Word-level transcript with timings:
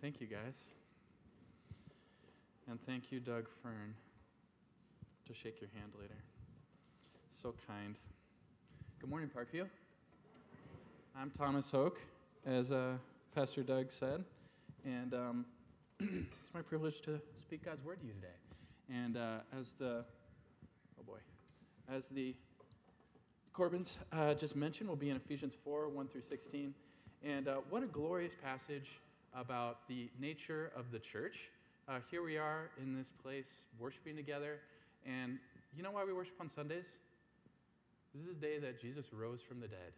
Thank 0.00 0.18
you, 0.18 0.26
guys. 0.26 0.54
And 2.70 2.80
thank 2.86 3.12
you, 3.12 3.20
Doug 3.20 3.46
Fern. 3.62 3.94
To 5.26 5.34
shake 5.34 5.60
your 5.60 5.68
hand 5.74 5.92
later. 6.00 6.14
So 7.30 7.54
kind. 7.66 7.96
Good 8.98 9.10
morning, 9.10 9.28
Parkview. 9.28 9.66
I'm 11.14 11.30
Thomas 11.30 11.70
Hoke, 11.70 12.00
as 12.46 12.72
uh, 12.72 12.92
Pastor 13.34 13.62
Doug 13.62 13.92
said, 13.92 14.24
and 14.86 15.12
um, 15.12 15.44
it's 16.00 16.54
my 16.54 16.62
privilege 16.62 17.02
to 17.02 17.20
speak 17.42 17.66
God's 17.66 17.84
word 17.84 18.00
to 18.00 18.06
you 18.06 18.14
today. 18.14 18.28
And 18.88 19.18
uh, 19.18 19.40
as 19.58 19.72
the, 19.72 20.02
oh 20.98 21.02
boy, 21.06 21.18
as 21.94 22.08
the 22.08 22.34
Corbins 23.52 23.98
uh, 24.12 24.32
just 24.32 24.56
mentioned, 24.56 24.88
we'll 24.88 24.96
be 24.96 25.10
in 25.10 25.16
Ephesians 25.16 25.54
4 25.62 25.90
1 25.90 26.08
through 26.08 26.22
16. 26.22 26.72
And 27.22 27.48
uh, 27.48 27.56
what 27.68 27.82
a 27.82 27.86
glorious 27.86 28.32
passage 28.42 28.88
about 29.34 29.86
the 29.88 30.08
nature 30.18 30.72
of 30.76 30.90
the 30.90 30.98
church. 30.98 31.50
Uh, 31.88 31.98
here 32.10 32.22
we 32.22 32.36
are 32.36 32.70
in 32.82 32.96
this 32.96 33.12
place 33.22 33.46
worshiping 33.78 34.16
together. 34.16 34.58
And 35.06 35.38
you 35.76 35.82
know 35.82 35.90
why 35.90 36.04
we 36.04 36.12
worship 36.12 36.34
on 36.40 36.48
Sundays? 36.48 36.86
This 38.14 38.22
is 38.22 38.28
the 38.28 38.34
day 38.34 38.58
that 38.58 38.80
Jesus 38.80 39.06
rose 39.12 39.40
from 39.40 39.60
the 39.60 39.68
dead. 39.68 39.92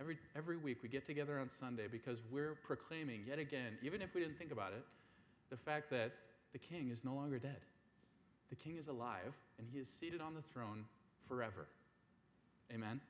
Every, 0.00 0.18
every 0.36 0.56
week 0.56 0.78
we 0.82 0.88
get 0.88 1.06
together 1.06 1.38
on 1.38 1.48
Sunday 1.48 1.86
because 1.90 2.18
we're 2.30 2.56
proclaiming 2.64 3.22
yet 3.26 3.38
again, 3.38 3.78
even 3.82 4.02
if 4.02 4.14
we 4.14 4.20
didn't 4.20 4.36
think 4.36 4.50
about 4.50 4.72
it, 4.72 4.84
the 5.50 5.56
fact 5.56 5.90
that 5.90 6.12
the 6.52 6.58
king 6.58 6.90
is 6.90 7.04
no 7.04 7.14
longer 7.14 7.38
dead. 7.38 7.60
The 8.50 8.56
king 8.56 8.76
is 8.76 8.88
alive 8.88 9.34
and 9.58 9.68
he 9.72 9.78
is 9.78 9.88
seated 10.00 10.20
on 10.20 10.34
the 10.34 10.42
throne 10.52 10.84
forever. 11.28 11.66
Amen? 12.72 13.00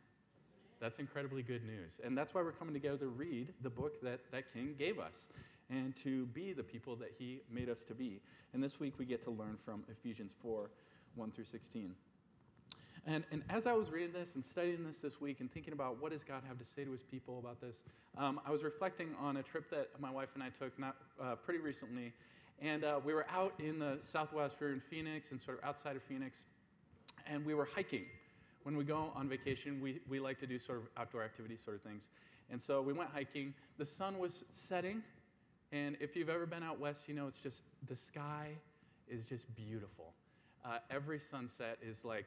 That's 0.84 0.98
incredibly 0.98 1.42
good 1.42 1.64
news. 1.64 1.98
And 2.04 2.16
that's 2.16 2.34
why 2.34 2.42
we're 2.42 2.52
coming 2.52 2.74
together 2.74 2.98
to 2.98 3.06
read 3.06 3.54
the 3.62 3.70
book 3.70 4.02
that 4.02 4.20
that 4.32 4.52
king 4.52 4.74
gave 4.78 4.98
us 4.98 5.28
and 5.70 5.96
to 5.96 6.26
be 6.26 6.52
the 6.52 6.62
people 6.62 6.94
that 6.96 7.14
he 7.18 7.40
made 7.50 7.70
us 7.70 7.84
to 7.84 7.94
be. 7.94 8.20
And 8.52 8.62
this 8.62 8.78
week 8.78 8.98
we 8.98 9.06
get 9.06 9.22
to 9.22 9.30
learn 9.30 9.56
from 9.64 9.84
Ephesians 9.90 10.34
4 10.42 10.68
1 11.14 11.30
through 11.30 11.46
16. 11.46 11.94
And, 13.06 13.24
and 13.32 13.42
as 13.48 13.66
I 13.66 13.72
was 13.72 13.90
reading 13.90 14.12
this 14.12 14.34
and 14.34 14.44
studying 14.44 14.84
this 14.84 14.98
this 14.98 15.22
week 15.22 15.40
and 15.40 15.50
thinking 15.50 15.72
about 15.72 16.02
what 16.02 16.12
does 16.12 16.22
God 16.22 16.42
have 16.46 16.58
to 16.58 16.66
say 16.66 16.84
to 16.84 16.92
his 16.92 17.02
people 17.02 17.38
about 17.38 17.62
this, 17.62 17.82
um, 18.18 18.38
I 18.46 18.50
was 18.50 18.62
reflecting 18.62 19.14
on 19.18 19.38
a 19.38 19.42
trip 19.42 19.70
that 19.70 19.88
my 19.98 20.10
wife 20.10 20.32
and 20.34 20.42
I 20.42 20.50
took 20.50 20.78
not 20.78 20.96
uh, 21.18 21.36
pretty 21.36 21.60
recently. 21.60 22.12
And 22.60 22.84
uh, 22.84 23.00
we 23.02 23.14
were 23.14 23.24
out 23.30 23.54
in 23.58 23.78
the 23.78 24.00
southwest, 24.02 24.56
we 24.60 24.66
were 24.66 24.74
in 24.74 24.80
Phoenix 24.80 25.30
and 25.30 25.40
sort 25.40 25.60
of 25.60 25.64
outside 25.64 25.96
of 25.96 26.02
Phoenix, 26.02 26.44
and 27.26 27.42
we 27.46 27.54
were 27.54 27.64
hiking 27.74 28.04
when 28.64 28.76
we 28.76 28.84
go 28.84 29.12
on 29.14 29.28
vacation, 29.28 29.80
we, 29.80 30.00
we 30.08 30.18
like 30.18 30.38
to 30.40 30.46
do 30.46 30.58
sort 30.58 30.78
of 30.78 30.84
outdoor 30.96 31.22
activity 31.22 31.56
sort 31.62 31.76
of 31.76 31.82
things. 31.82 32.08
And 32.50 32.60
so 32.60 32.82
we 32.82 32.92
went 32.92 33.10
hiking. 33.10 33.54
The 33.78 33.84
sun 33.86 34.18
was 34.18 34.44
setting. 34.50 35.02
And 35.72 35.96
if 36.00 36.16
you've 36.16 36.28
ever 36.28 36.46
been 36.46 36.62
out 36.62 36.80
west, 36.80 37.02
you 37.06 37.14
know 37.14 37.26
it's 37.26 37.38
just 37.38 37.62
the 37.88 37.96
sky 37.96 38.48
is 39.08 39.24
just 39.24 39.54
beautiful. 39.54 40.12
Uh, 40.64 40.78
every 40.90 41.18
sunset 41.18 41.78
is 41.86 42.04
like 42.04 42.26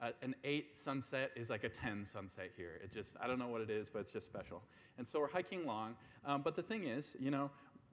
uh, 0.00 0.10
an 0.22 0.34
eight 0.44 0.76
sunset 0.76 1.30
is 1.36 1.50
like 1.50 1.64
a 1.64 1.68
10 1.68 2.04
sunset 2.04 2.50
here. 2.56 2.80
It 2.82 2.92
just, 2.92 3.14
I 3.20 3.26
don't 3.26 3.38
know 3.38 3.48
what 3.48 3.60
it 3.60 3.70
is, 3.70 3.90
but 3.90 4.00
it's 4.00 4.10
just 4.10 4.26
special. 4.26 4.62
And 4.98 5.06
so 5.06 5.20
we're 5.20 5.30
hiking 5.30 5.64
along. 5.64 5.96
Um, 6.24 6.42
but 6.42 6.54
the 6.54 6.62
thing 6.62 6.84
is, 6.84 7.16
you 7.20 7.30
know, 7.30 7.50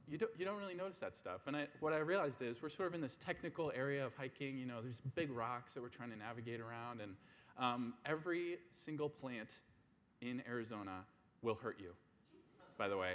you 0.08 0.17
don't, 0.17 0.31
you 0.38 0.45
don't 0.45 0.58
really 0.58 0.73
notice 0.73 1.00
that 1.00 1.16
stuff. 1.16 1.42
And 1.48 1.55
I, 1.55 1.67
what 1.80 1.94
I 1.94 1.98
realized 1.98 2.42
is 2.42 2.61
we're 2.61 2.70
sort 2.70 2.89
of 2.89 2.95
in 2.95 3.02
this 3.02 3.17
technical 3.17 3.72
area 3.76 4.05
of 4.05 4.14
hiking. 4.16 4.58
You 4.58 4.66
know, 4.66 4.81
there's 4.81 5.02
big 5.16 5.31
rocks 5.31 5.73
that 5.73 5.81
we're 5.81 5.89
trying 5.89 6.09
to 6.11 6.17
navigate 6.17 6.59
around. 6.59 7.02
And 7.02 7.16
um, 7.57 7.94
every 8.05 8.57
single 8.71 9.09
plant 9.09 9.49
in 10.21 10.41
Arizona 10.47 11.05
will 11.41 11.55
hurt 11.55 11.77
you, 11.80 11.91
by 12.77 12.88
the 12.88 12.97
way. 12.97 13.13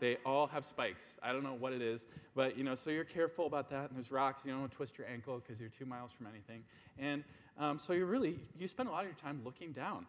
They 0.00 0.16
all 0.26 0.48
have 0.48 0.64
spikes. 0.64 1.16
I 1.22 1.32
don't 1.32 1.44
know 1.44 1.54
what 1.54 1.72
it 1.72 1.80
is, 1.80 2.06
but 2.34 2.58
you 2.58 2.64
know, 2.64 2.74
so 2.74 2.90
you're 2.90 3.04
careful 3.04 3.46
about 3.46 3.70
that. 3.70 3.88
And 3.88 3.96
there's 3.96 4.10
rocks. 4.10 4.42
You 4.44 4.50
don't 4.50 4.70
twist 4.70 4.98
your 4.98 5.06
ankle 5.06 5.40
because 5.40 5.60
you're 5.60 5.70
two 5.70 5.86
miles 5.86 6.10
from 6.10 6.26
anything. 6.26 6.64
And 6.98 7.22
um, 7.58 7.78
so 7.78 7.92
you 7.92 8.04
really 8.06 8.40
you 8.58 8.66
spend 8.66 8.88
a 8.88 8.92
lot 8.92 9.04
of 9.04 9.06
your 9.06 9.18
time 9.22 9.40
looking 9.44 9.70
down. 9.70 10.06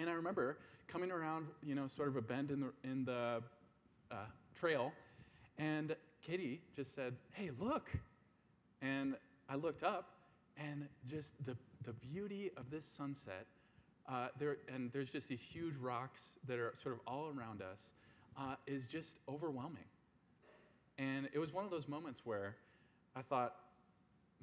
And 0.00 0.10
I 0.10 0.14
remember 0.14 0.58
coming 0.88 1.12
around, 1.12 1.46
you 1.62 1.74
know, 1.74 1.86
sort 1.86 2.08
of 2.08 2.16
a 2.16 2.22
bend 2.22 2.50
in 2.50 2.60
the 2.60 2.72
in 2.82 3.04
the 3.04 3.42
uh, 4.10 4.14
trail, 4.54 4.92
and 5.58 5.94
Katie 6.20 6.60
just 6.74 6.94
said, 6.94 7.14
"Hey, 7.34 7.50
look!" 7.58 7.90
And 8.82 9.14
I 9.48 9.56
looked 9.56 9.82
up, 9.82 10.10
and 10.56 10.88
just 11.08 11.34
the, 11.46 11.56
the 11.84 11.92
beauty 11.92 12.50
of 12.56 12.70
this 12.70 12.84
sunset, 12.86 13.46
uh, 14.08 14.28
there, 14.38 14.58
and 14.72 14.90
there's 14.92 15.10
just 15.10 15.28
these 15.28 15.42
huge 15.42 15.76
rocks 15.76 16.30
that 16.46 16.58
are 16.58 16.72
sort 16.76 16.94
of 16.94 17.00
all 17.06 17.30
around 17.36 17.62
us, 17.62 17.90
uh, 18.38 18.54
is 18.66 18.86
just 18.86 19.18
overwhelming. 19.28 19.84
And 20.98 21.28
it 21.32 21.38
was 21.38 21.52
one 21.52 21.64
of 21.64 21.70
those 21.70 21.88
moments 21.88 22.22
where 22.24 22.56
I 23.14 23.22
thought, 23.22 23.54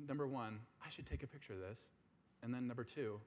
number 0.07 0.27
one, 0.27 0.59
I 0.85 0.89
should 0.89 1.05
take 1.05 1.23
a 1.23 1.27
picture 1.27 1.53
of 1.53 1.59
this. 1.59 1.79
And 2.43 2.53
then 2.53 2.67
number 2.67 2.83
two, 2.83 3.19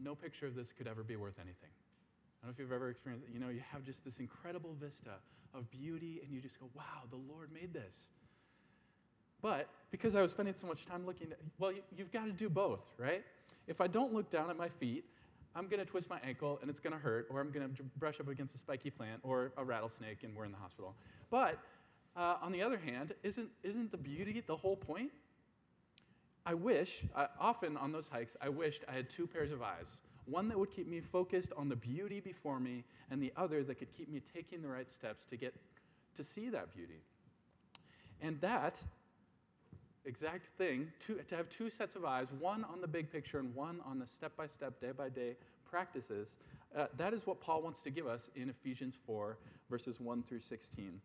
no 0.00 0.14
picture 0.14 0.46
of 0.46 0.54
this 0.54 0.72
could 0.72 0.86
ever 0.86 1.02
be 1.02 1.16
worth 1.16 1.38
anything. 1.38 1.70
I 1.70 2.46
don't 2.46 2.50
know 2.50 2.52
if 2.52 2.58
you've 2.58 2.72
ever 2.72 2.90
experienced 2.90 3.28
it. 3.28 3.32
You 3.32 3.40
know, 3.40 3.48
you 3.48 3.62
have 3.72 3.84
just 3.84 4.04
this 4.04 4.18
incredible 4.18 4.74
vista 4.80 5.10
of 5.54 5.70
beauty, 5.70 6.20
and 6.22 6.32
you 6.32 6.40
just 6.40 6.58
go, 6.58 6.68
wow, 6.74 7.06
the 7.10 7.16
Lord 7.32 7.50
made 7.52 7.72
this. 7.72 8.06
But 9.44 9.68
because 9.90 10.14
I 10.14 10.22
was 10.22 10.30
spending 10.30 10.54
so 10.54 10.66
much 10.66 10.86
time 10.86 11.04
looking, 11.04 11.30
at, 11.30 11.38
well, 11.58 11.70
you, 11.70 11.82
you've 11.94 12.10
got 12.10 12.24
to 12.24 12.32
do 12.32 12.48
both, 12.48 12.90
right? 12.96 13.22
If 13.66 13.82
I 13.82 13.86
don't 13.86 14.14
look 14.14 14.30
down 14.30 14.48
at 14.48 14.56
my 14.56 14.70
feet, 14.70 15.04
I'm 15.54 15.66
going 15.68 15.80
to 15.80 15.84
twist 15.84 16.08
my 16.08 16.18
ankle 16.24 16.58
and 16.62 16.70
it's 16.70 16.80
going 16.80 16.94
to 16.94 16.98
hurt, 16.98 17.26
or 17.28 17.42
I'm 17.42 17.50
going 17.50 17.74
to 17.74 17.82
brush 17.98 18.20
up 18.20 18.28
against 18.28 18.54
a 18.54 18.58
spiky 18.58 18.88
plant 18.88 19.20
or 19.22 19.52
a 19.58 19.62
rattlesnake 19.62 20.22
and 20.24 20.34
we're 20.34 20.46
in 20.46 20.50
the 20.50 20.56
hospital. 20.56 20.94
But 21.30 21.58
uh, 22.16 22.36
on 22.40 22.52
the 22.52 22.62
other 22.62 22.78
hand, 22.78 23.12
isn't, 23.22 23.50
isn't 23.62 23.90
the 23.90 23.98
beauty 23.98 24.42
the 24.46 24.56
whole 24.56 24.76
point? 24.76 25.10
I 26.46 26.54
wish, 26.54 27.02
uh, 27.14 27.26
often 27.38 27.76
on 27.76 27.92
those 27.92 28.08
hikes, 28.08 28.38
I 28.40 28.48
wished 28.48 28.82
I 28.88 28.92
had 28.92 29.10
two 29.10 29.26
pairs 29.26 29.52
of 29.52 29.60
eyes. 29.60 29.98
One 30.24 30.48
that 30.48 30.58
would 30.58 30.70
keep 30.70 30.88
me 30.88 31.00
focused 31.00 31.52
on 31.54 31.68
the 31.68 31.76
beauty 31.76 32.18
before 32.18 32.60
me, 32.60 32.82
and 33.10 33.22
the 33.22 33.32
other 33.36 33.62
that 33.62 33.74
could 33.74 33.94
keep 33.94 34.10
me 34.10 34.22
taking 34.34 34.62
the 34.62 34.68
right 34.68 34.90
steps 34.90 35.26
to 35.28 35.36
get 35.36 35.54
to 36.16 36.24
see 36.24 36.48
that 36.48 36.74
beauty. 36.74 37.02
And 38.22 38.40
that 38.40 38.80
exact 40.14 40.46
thing 40.56 40.86
to, 41.04 41.16
to 41.26 41.36
have 41.36 41.48
two 41.48 41.68
sets 41.68 41.96
of 41.96 42.04
eyes, 42.04 42.28
one 42.38 42.64
on 42.72 42.80
the 42.80 42.86
big 42.86 43.10
picture 43.10 43.40
and 43.40 43.52
one 43.52 43.80
on 43.84 43.98
the 43.98 44.06
step 44.06 44.36
by 44.36 44.46
step, 44.46 44.80
day 44.80 44.92
by 44.96 45.08
day 45.08 45.34
practices. 45.68 46.36
Uh, 46.76 46.86
that 46.96 47.12
is 47.12 47.26
what 47.26 47.40
Paul 47.40 47.62
wants 47.62 47.82
to 47.82 47.90
give 47.90 48.06
us 48.06 48.30
in 48.36 48.48
Ephesians 48.48 48.94
4, 49.06 49.36
verses 49.68 49.98
1 49.98 50.22
through 50.22 50.38
16. 50.38 51.00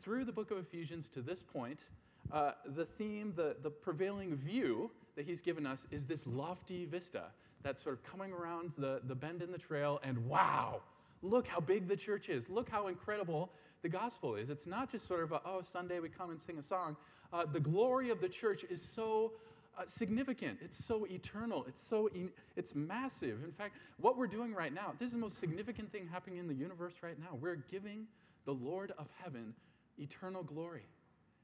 Through 0.00 0.24
the 0.24 0.32
book 0.32 0.50
of 0.50 0.58
Ephesians 0.58 1.06
to 1.14 1.22
this 1.22 1.40
point, 1.40 1.84
uh, 2.32 2.52
the 2.66 2.84
theme, 2.84 3.32
the, 3.36 3.54
the 3.62 3.70
prevailing 3.70 4.34
view 4.34 4.90
that 5.14 5.24
he's 5.24 5.40
given 5.40 5.64
us 5.64 5.86
is 5.92 6.04
this 6.04 6.26
lofty 6.26 6.84
vista 6.84 7.26
that's 7.62 7.80
sort 7.80 7.94
of 7.94 8.02
coming 8.02 8.32
around 8.32 8.72
the, 8.76 9.00
the 9.04 9.14
bend 9.14 9.40
in 9.40 9.52
the 9.52 9.58
trail, 9.58 10.00
and 10.02 10.18
wow, 10.26 10.80
look 11.22 11.46
how 11.46 11.60
big 11.60 11.86
the 11.86 11.96
church 11.96 12.28
is. 12.28 12.50
Look 12.50 12.68
how 12.68 12.88
incredible 12.88 13.50
the 13.82 13.88
gospel 13.88 14.34
is. 14.34 14.50
It's 14.50 14.66
not 14.66 14.90
just 14.90 15.06
sort 15.06 15.22
of, 15.22 15.32
a, 15.32 15.40
oh, 15.44 15.62
Sunday 15.62 16.00
we 16.00 16.08
come 16.08 16.30
and 16.30 16.40
sing 16.40 16.58
a 16.58 16.62
song. 16.62 16.96
Uh, 17.32 17.44
the 17.46 17.60
glory 17.60 18.10
of 18.10 18.20
the 18.20 18.28
church 18.28 18.64
is 18.68 18.82
so 18.82 19.32
uh, 19.78 19.82
significant. 19.86 20.58
It's 20.62 20.84
so 20.84 21.06
eternal. 21.10 21.64
It's 21.68 21.82
so 21.82 22.08
in, 22.08 22.30
it's 22.56 22.74
massive. 22.74 23.44
In 23.44 23.52
fact, 23.52 23.76
what 23.98 24.16
we're 24.16 24.26
doing 24.26 24.52
right 24.52 24.72
now, 24.72 24.92
this 24.98 25.06
is 25.06 25.12
the 25.12 25.18
most 25.18 25.38
significant 25.38 25.92
thing 25.92 26.08
happening 26.10 26.38
in 26.38 26.48
the 26.48 26.54
universe 26.54 26.94
right 27.02 27.18
now. 27.18 27.38
We're 27.40 27.56
giving 27.70 28.06
the 28.44 28.54
Lord 28.54 28.92
of 28.98 29.08
heaven 29.22 29.54
eternal 29.98 30.42
glory. 30.42 30.86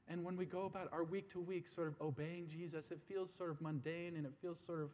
And 0.07 0.23
when 0.23 0.37
we 0.37 0.45
go 0.45 0.65
about 0.65 0.89
our 0.91 1.03
week 1.03 1.31
to 1.31 1.39
week 1.39 1.67
sort 1.67 1.87
of 1.87 1.95
obeying 2.01 2.47
Jesus, 2.47 2.91
it 2.91 2.99
feels 3.07 3.31
sort 3.33 3.49
of 3.49 3.61
mundane 3.61 4.15
and 4.15 4.25
it 4.25 4.33
feels 4.41 4.59
sort 4.65 4.81
of 4.81 4.89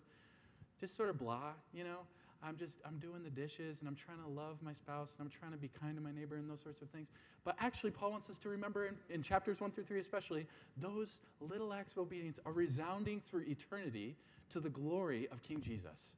just 0.80 0.96
sort 0.96 1.10
of 1.10 1.20
blah, 1.20 1.52
you 1.74 1.84
know? 1.84 2.00
I'm 2.44 2.58
just, 2.58 2.78
I'm 2.86 2.98
doing 2.98 3.24
the 3.24 3.30
dishes 3.30 3.80
and 3.80 3.88
I'm 3.88 3.96
trying 3.96 4.18
to 4.24 4.28
love 4.28 4.58
my 4.62 4.74
spouse 4.74 5.14
and 5.18 5.26
I'm 5.26 5.32
trying 5.32 5.52
to 5.52 5.58
be 5.58 5.70
kind 5.80 5.96
to 5.96 6.02
my 6.02 6.12
neighbor 6.12 6.36
and 6.36 6.50
those 6.50 6.62
sorts 6.62 6.82
of 6.82 6.90
things. 6.90 7.08
But 7.44 7.56
actually, 7.60 7.92
Paul 7.92 8.12
wants 8.12 8.30
us 8.30 8.40
to 8.40 8.50
remember 8.50 8.88
in, 8.88 8.96
in 9.10 9.22
chapters 9.22 9.60
one 9.60 9.72
through 9.72 9.84
three, 9.84 10.00
especially, 10.00 10.48
those 10.78 11.20
little 11.40 11.74
acts 11.74 11.92
of 11.92 12.00
obedience 12.00 12.40
are 12.46 12.52
resounding 12.52 13.20
through 13.20 13.44
eternity 13.48 14.16
to 14.54 14.60
the 14.60 14.70
glory 14.70 15.28
of 15.32 15.42
King 15.44 15.62
Jesus. 15.62 16.16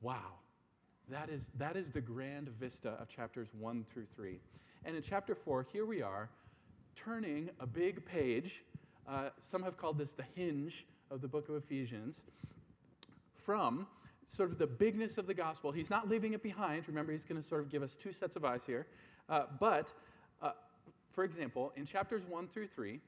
Wow. 0.00 0.38
That 1.08 1.28
is, 1.28 1.50
that 1.58 1.76
is 1.76 1.90
the 1.90 2.00
grand 2.00 2.48
vista 2.48 2.90
of 3.00 3.08
chapters 3.08 3.48
one 3.58 3.84
through 3.84 4.06
three. 4.06 4.40
And 4.84 4.96
in 4.96 5.02
chapter 5.02 5.34
four, 5.34 5.66
here 5.72 5.84
we 5.84 6.02
are 6.02 6.28
turning 6.96 7.50
a 7.60 7.66
big 7.66 8.04
page. 8.04 8.62
Uh, 9.08 9.28
some 9.40 9.62
have 9.62 9.76
called 9.76 9.98
this 9.98 10.14
the 10.14 10.24
hinge 10.34 10.86
of 11.10 11.20
the 11.20 11.28
book 11.28 11.48
of 11.48 11.54
Ephesians 11.56 12.22
from 13.34 13.86
sort 14.26 14.50
of 14.50 14.58
the 14.58 14.66
bigness 14.66 15.18
of 15.18 15.26
the 15.26 15.34
gospel. 15.34 15.72
He's 15.72 15.90
not 15.90 16.08
leaving 16.08 16.32
it 16.32 16.42
behind. 16.42 16.86
Remember, 16.88 17.12
he's 17.12 17.24
going 17.24 17.40
to 17.40 17.46
sort 17.46 17.62
of 17.62 17.70
give 17.70 17.82
us 17.82 17.94
two 17.94 18.12
sets 18.12 18.36
of 18.36 18.44
eyes 18.44 18.64
here. 18.64 18.86
Uh, 19.28 19.44
but, 19.58 19.92
uh, 20.42 20.52
for 21.08 21.24
example, 21.24 21.72
in 21.76 21.86
chapters 21.86 22.22
1 22.28 22.48
through 22.48 22.66
3, 22.66 23.00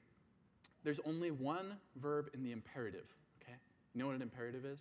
there's 0.85 1.01
only 1.05 1.31
one 1.31 1.75
verb 1.97 2.31
in 2.35 2.43
the 2.43 2.53
imperative, 2.53 3.05
okay? 3.43 3.57
You 3.95 4.01
know 4.01 4.07
what 4.07 4.17
an 4.17 4.23
imperative 4.23 4.65
is? 4.65 4.79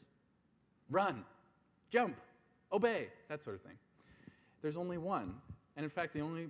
Run, 0.89 1.23
jump, 1.89 2.15
obey, 2.71 3.07
that 3.29 3.43
sort 3.43 3.55
of 3.55 3.61
thing. 3.61 3.77
There's 4.61 4.77
only 4.77 4.97
one. 4.97 5.35
And 5.75 5.83
in 5.83 5.89
fact, 5.89 6.13
the 6.13 6.21
only 6.21 6.49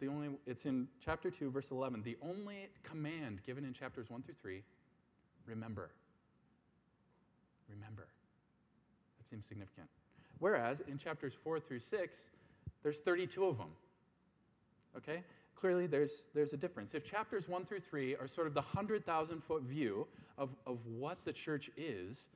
the 0.00 0.06
only, 0.06 0.28
it's 0.46 0.64
in 0.64 0.86
chapter 1.04 1.30
2, 1.30 1.50
verse 1.50 1.70
11. 1.70 2.02
The 2.02 2.16
only 2.22 2.68
command 2.84 3.40
given 3.44 3.64
in 3.64 3.72
chapters 3.72 4.08
1 4.08 4.22
through 4.22 4.34
3 4.40 4.62
remember. 5.46 5.90
Remember. 7.68 8.06
Seems 9.30 9.46
significant. 9.46 9.88
Whereas 10.38 10.82
in 10.88 10.98
chapters 10.98 11.34
4 11.42 11.60
through 11.60 11.80
6, 11.80 12.18
there's 12.82 13.00
32 13.00 13.44
of 13.44 13.58
them. 13.58 13.68
Okay? 14.96 15.22
Clearly, 15.54 15.86
there's, 15.86 16.24
there's 16.34 16.52
a 16.52 16.56
difference. 16.56 16.94
If 16.94 17.04
chapters 17.04 17.48
1 17.48 17.64
through 17.64 17.80
3 17.80 18.16
are 18.16 18.28
sort 18.28 18.46
of 18.46 18.54
the 18.54 18.60
100,000 18.60 19.42
foot 19.42 19.62
view 19.62 20.06
of, 20.36 20.50
of 20.66 20.78
what 20.86 21.18
the 21.24 21.32
church 21.32 21.70
is, 21.76 22.26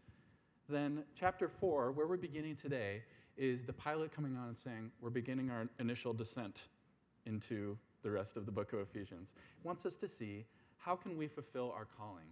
then 0.69 1.05
chapter 1.15 1.49
4, 1.49 1.93
where 1.93 2.07
we're 2.07 2.17
beginning 2.17 2.57
today, 2.57 3.03
is 3.37 3.63
the 3.63 3.73
pilot 3.73 4.13
coming 4.15 4.37
on 4.37 4.49
and 4.49 4.57
saying, 4.57 4.91
We're 5.01 5.11
beginning 5.11 5.51
our 5.51 5.69
initial 5.79 6.13
descent 6.13 6.63
into 7.27 7.79
the 8.03 8.11
rest 8.11 8.37
of 8.37 8.47
the 8.47 8.53
book 8.53 8.73
of 8.73 8.81
Ephesians. 8.81 9.33
He 9.61 9.67
wants 9.67 9.87
us 9.87 9.97
to 9.97 10.09
see 10.09 10.45
how 10.79 10.97
can 10.97 11.17
we 11.17 11.29
fulfill 11.29 11.73
our 11.77 11.87
calling. 11.97 12.27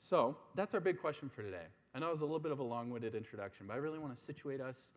So 0.00 0.34
that's 0.54 0.74
our 0.74 0.80
big 0.80 0.98
question 0.98 1.28
for 1.28 1.42
today. 1.42 1.66
I 1.94 1.98
know 1.98 2.08
it 2.08 2.12
was 2.12 2.22
a 2.22 2.24
little 2.24 2.40
bit 2.40 2.52
of 2.52 2.58
a 2.58 2.64
long 2.64 2.88
winded 2.88 3.14
introduction, 3.14 3.66
but 3.66 3.74
I 3.74 3.76
really 3.76 3.98
want 3.98 4.16
to 4.16 4.20
situate 4.20 4.60
us 4.60 4.88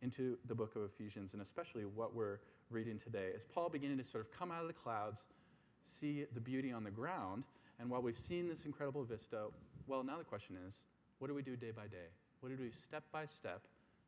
into 0.00 0.38
the 0.48 0.54
book 0.54 0.74
of 0.76 0.82
Ephesians 0.82 1.34
and 1.34 1.42
especially 1.42 1.84
what 1.84 2.14
we're 2.14 2.38
reading 2.70 2.98
today. 2.98 3.28
As 3.36 3.44
Paul 3.44 3.68
beginning 3.68 3.98
to 3.98 4.04
sort 4.04 4.24
of 4.24 4.32
come 4.32 4.50
out 4.50 4.62
of 4.62 4.66
the 4.66 4.72
clouds, 4.72 5.20
see 5.84 6.24
the 6.32 6.40
beauty 6.40 6.72
on 6.72 6.84
the 6.84 6.90
ground, 6.90 7.44
and 7.78 7.90
while 7.90 8.00
we've 8.00 8.18
seen 8.18 8.48
this 8.48 8.64
incredible 8.64 9.04
vista, 9.04 9.48
well, 9.86 10.02
now 10.02 10.16
the 10.16 10.24
question 10.24 10.56
is 10.66 10.80
what 11.18 11.28
do 11.28 11.34
we 11.34 11.42
do 11.42 11.54
day 11.54 11.70
by 11.70 11.86
day? 11.86 12.08
What 12.40 12.48
do 12.48 12.56
we 12.58 12.64
do 12.64 12.72
step 12.72 13.04
by 13.12 13.26
step 13.26 13.60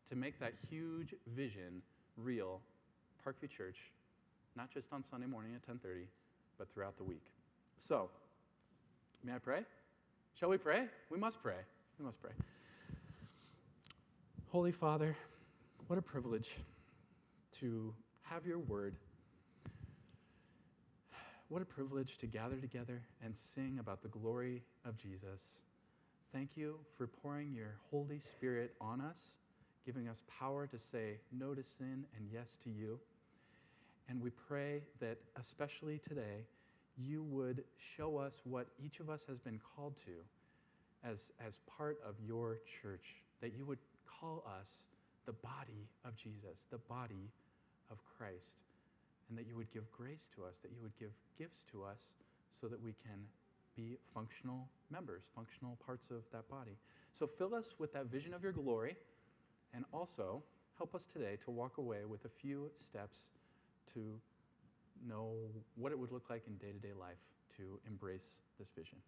to 0.08 0.16
make 0.16 0.40
that 0.40 0.54
huge 0.70 1.14
vision 1.36 1.82
real, 2.16 2.60
Parkview 3.24 3.50
Church, 3.50 3.76
not 4.56 4.72
just 4.72 4.92
on 4.94 5.04
Sunday 5.04 5.26
morning 5.26 5.54
at 5.54 5.62
10:30, 5.62 6.08
but 6.56 6.72
throughout 6.72 6.96
the 6.96 7.04
week. 7.04 7.24
So, 7.78 8.10
may 9.22 9.34
I 9.34 9.38
pray? 9.38 9.64
Shall 10.38 10.48
we 10.48 10.58
pray? 10.58 10.84
We 11.10 11.18
must 11.18 11.42
pray. 11.42 11.56
We 11.98 12.04
must 12.04 12.20
pray. 12.20 12.30
Holy 14.48 14.72
Father, 14.72 15.16
what 15.88 15.98
a 15.98 16.02
privilege 16.02 16.56
to 17.60 17.92
have 18.22 18.46
your 18.46 18.58
word. 18.58 18.94
What 21.48 21.62
a 21.62 21.64
privilege 21.64 22.18
to 22.18 22.26
gather 22.26 22.56
together 22.56 23.02
and 23.24 23.36
sing 23.36 23.78
about 23.80 24.02
the 24.02 24.08
glory 24.08 24.62
of 24.84 24.96
Jesus. 24.96 25.58
Thank 26.32 26.56
you 26.56 26.78
for 26.96 27.06
pouring 27.06 27.52
your 27.52 27.74
Holy 27.90 28.20
Spirit 28.20 28.74
on 28.80 29.00
us 29.00 29.32
giving 29.88 30.06
us 30.06 30.22
power 30.38 30.66
to 30.66 30.78
say 30.78 31.14
no 31.32 31.54
to 31.54 31.64
sin 31.64 32.04
and 32.14 32.28
yes 32.30 32.58
to 32.62 32.68
you. 32.68 33.00
And 34.06 34.20
we 34.20 34.28
pray 34.28 34.82
that, 35.00 35.16
especially 35.40 35.98
today, 35.98 36.44
you 36.98 37.22
would 37.22 37.64
show 37.96 38.16
us 38.16 38.40
what 38.44 38.66
each 38.84 39.00
of 39.00 39.08
us 39.08 39.24
has 39.28 39.38
been 39.38 39.60
called 39.76 39.96
to 40.04 40.12
as, 41.08 41.32
as 41.46 41.58
part 41.78 41.98
of 42.06 42.14
your 42.26 42.58
church, 42.82 43.22
that 43.40 43.52
you 43.56 43.64
would 43.64 43.78
call 44.20 44.44
us 44.60 44.82
the 45.26 45.32
body 45.32 45.88
of 46.04 46.16
Jesus, 46.16 46.66
the 46.70 46.78
body 46.78 47.30
of 47.90 47.98
Christ, 48.16 48.52
and 49.28 49.38
that 49.38 49.46
you 49.46 49.56
would 49.56 49.72
give 49.72 49.90
grace 49.92 50.28
to 50.34 50.44
us, 50.44 50.58
that 50.62 50.72
you 50.72 50.82
would 50.82 50.96
give 50.98 51.10
gifts 51.38 51.64
to 51.70 51.84
us 51.84 52.14
so 52.60 52.66
that 52.66 52.82
we 52.82 52.94
can 53.06 53.20
be 53.76 53.96
functional 54.12 54.68
members, 54.90 55.24
functional 55.34 55.78
parts 55.84 56.10
of 56.10 56.22
that 56.32 56.48
body. 56.48 56.76
So 57.12 57.26
fill 57.26 57.54
us 57.54 57.74
with 57.78 57.92
that 57.92 58.06
vision 58.06 58.34
of 58.34 58.42
your 58.42 58.52
glory 58.52 58.96
and 59.72 59.84
also 59.92 60.42
help 60.76 60.94
us 60.94 61.06
today 61.06 61.36
to 61.44 61.50
walk 61.50 61.78
away 61.78 62.04
with 62.08 62.24
a 62.24 62.28
few 62.28 62.70
steps 62.74 63.28
to 63.94 64.18
know 65.06 65.32
what 65.76 65.92
it 65.92 65.98
would 65.98 66.12
look 66.12 66.30
like 66.30 66.42
in 66.46 66.56
day 66.56 66.72
to 66.72 66.78
day 66.78 66.94
life 66.98 67.18
to 67.56 67.78
embrace 67.86 68.36
this 68.58 68.68
vision. 68.76 68.98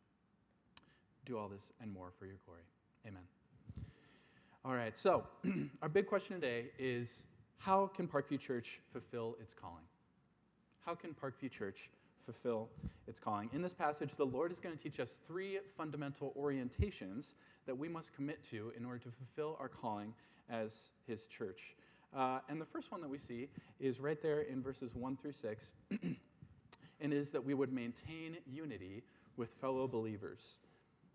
Do 1.24 1.38
all 1.38 1.48
this 1.48 1.72
and 1.80 1.92
more 1.92 2.12
for 2.18 2.26
your 2.26 2.36
glory. 2.46 2.62
Amen. 3.06 3.22
All 4.64 4.74
right, 4.74 4.96
so 4.96 5.24
our 5.82 5.88
big 5.88 6.06
question 6.06 6.40
today 6.40 6.66
is 6.78 7.22
how 7.58 7.86
can 7.86 8.06
Parkview 8.06 8.38
Church 8.38 8.80
fulfill 8.92 9.36
its 9.40 9.54
calling? 9.54 9.84
How 10.84 10.94
can 10.94 11.14
Parkview 11.14 11.50
Church 11.50 11.90
fulfill 12.24 12.68
its 13.06 13.20
calling? 13.20 13.48
In 13.52 13.62
this 13.62 13.74
passage, 13.74 14.14
the 14.16 14.26
Lord 14.26 14.50
is 14.50 14.58
going 14.58 14.76
to 14.76 14.82
teach 14.82 15.00
us 15.00 15.20
three 15.26 15.58
fundamental 15.76 16.34
orientations 16.38 17.34
that 17.66 17.76
we 17.76 17.88
must 17.88 18.14
commit 18.14 18.42
to 18.50 18.72
in 18.76 18.84
order 18.84 18.98
to 18.98 19.10
fulfill 19.10 19.56
our 19.60 19.68
calling 19.68 20.12
as 20.50 20.90
his 21.06 21.26
church. 21.26 21.74
Uh, 22.16 22.40
and 22.48 22.60
the 22.60 22.66
first 22.66 22.90
one 22.90 23.00
that 23.00 23.08
we 23.08 23.18
see 23.18 23.48
is 23.78 24.00
right 24.00 24.20
there 24.20 24.40
in 24.40 24.62
verses 24.62 24.94
1 24.94 25.16
through 25.16 25.32
6, 25.32 25.72
and 27.00 27.12
is 27.12 27.30
that 27.30 27.44
we 27.44 27.54
would 27.54 27.72
maintain 27.72 28.36
unity 28.46 29.02
with 29.36 29.50
fellow 29.60 29.86
believers. 29.86 30.56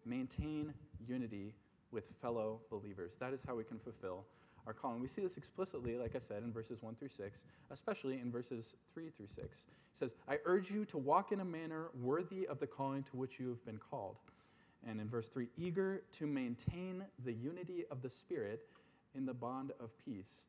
Maintain 0.06 0.74
unity 1.08 1.54
with 1.92 2.10
fellow 2.22 2.62
believers. 2.70 3.18
That 3.20 3.34
is 3.34 3.44
how 3.46 3.56
we 3.56 3.64
can 3.64 3.80
fulfill 3.80 4.26
our 4.68 4.74
calling. 4.74 5.02
We 5.02 5.08
see 5.08 5.22
this 5.22 5.38
explicitly, 5.38 5.98
like 5.98 6.16
I 6.16 6.20
said, 6.20 6.44
in 6.44 6.52
verses 6.52 6.82
1 6.82 6.96
through 6.96 7.10
6, 7.10 7.46
especially 7.72 8.20
in 8.20 8.32
verses 8.32 8.76
3 8.94 9.10
through 9.10 9.28
6. 9.28 9.40
It 9.40 9.66
says, 9.94 10.16
I 10.28 10.40
urge 10.46 10.72
you 10.72 10.86
to 10.86 10.98
walk 10.98 11.32
in 11.32 11.42
a 11.42 11.46
manner 11.46 11.90
worthy 12.02 12.48
of 12.48 12.60
the 12.60 12.68
calling 12.68 13.04
to 13.04 13.18
which 13.18 13.40
you 13.40 13.50
have 13.50 13.64
been 13.66 13.78
called. 13.78 14.16
And 14.88 15.00
in 15.00 15.10
verse 15.10 15.30
3, 15.30 15.48
eager 15.58 16.04
to 16.14 16.28
maintain 16.28 17.04
the 17.24 17.34
unity 17.34 17.86
of 17.92 18.02
the 18.02 18.10
Spirit 18.10 18.66
in 19.16 19.26
the 19.26 19.34
bond 19.34 19.72
of 19.80 19.92
peace. 20.04 20.44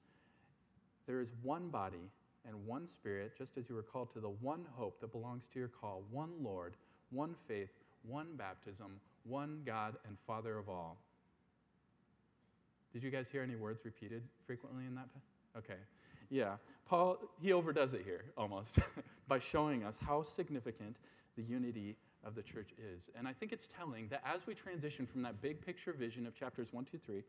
There 1.07 1.21
is 1.21 1.33
one 1.43 1.69
body 1.69 2.11
and 2.47 2.67
one 2.67 2.87
spirit, 2.87 3.33
just 3.37 3.57
as 3.59 3.69
you 3.69 3.75
were 3.75 3.83
called 3.83 4.13
to 4.13 4.21
the 4.21 4.29
one 4.29 4.65
hope 4.77 5.01
that 5.01 5.13
belongs 5.13 5.45
to 5.53 5.59
your 5.59 5.69
call, 5.69 6.03
one 6.11 6.31
Lord, 6.43 6.75
one 7.11 7.35
faith, 7.49 7.71
one 8.07 8.29
baptism, 8.37 9.01
one 9.25 9.63
God 9.65 9.97
and 10.07 10.17
Father 10.27 10.59
of 10.59 10.69
all. 10.69 10.97
Did 12.93 13.03
you 13.03 13.11
guys 13.11 13.29
hear 13.29 13.43
any 13.43 13.57
words 13.57 13.85
repeated 13.85 14.23
frequently 14.47 14.87
in 14.87 14.95
that? 14.95 15.09
Okay. 15.59 15.79
Yeah. 16.31 16.55
Paul, 16.89 17.19
he 17.41 17.53
overdoes 17.53 17.95
it 17.95 18.03
here 18.05 18.25
almost 18.37 18.79
by 19.29 19.39
showing 19.39 19.85
us 19.85 19.99
how 19.99 20.23
significant 20.23 20.97
the 21.37 21.43
unity 21.43 21.97
of 22.25 22.35
the 22.35 22.43
church 22.43 22.71
is. 22.79 23.11
And 23.17 23.27
I 23.29 23.33
think 23.33 23.53
it's 23.53 23.69
telling 23.77 24.09
that 24.09 24.23
as 24.25 24.47
we 24.47 24.55
transition 24.55 25.07
from 25.07 25.23
that 25.23 25.41
big 25.43 25.65
picture 25.65 25.93
vision 25.93 26.27
of 26.27 26.35
chapters 26.35 26.69
1, 26.73 26.87
2, 26.91 26.99
3, 26.99 27.23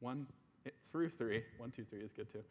1 0.00 0.26
eh, 0.66 0.70
through 0.82 1.08
3, 1.08 1.42
1, 1.58 1.70
2, 1.70 1.84
3 1.84 2.00
is 2.00 2.12
good 2.12 2.30
too, 2.32 2.42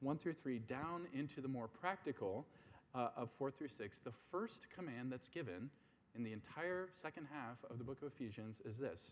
1 0.00 0.18
through 0.18 0.34
3, 0.34 0.58
down 0.60 1.06
into 1.14 1.40
the 1.40 1.48
more 1.48 1.68
practical 1.80 2.46
uh, 2.94 3.08
of 3.16 3.30
4 3.38 3.50
through 3.50 3.68
6, 3.68 3.98
the 4.00 4.12
first 4.30 4.66
command 4.74 5.10
that's 5.10 5.28
given 5.28 5.70
in 6.16 6.24
the 6.24 6.32
entire 6.32 6.88
second 7.00 7.26
half 7.32 7.56
of 7.70 7.78
the 7.78 7.84
book 7.84 7.98
of 8.02 8.08
Ephesians 8.08 8.60
is 8.64 8.76
this 8.76 9.10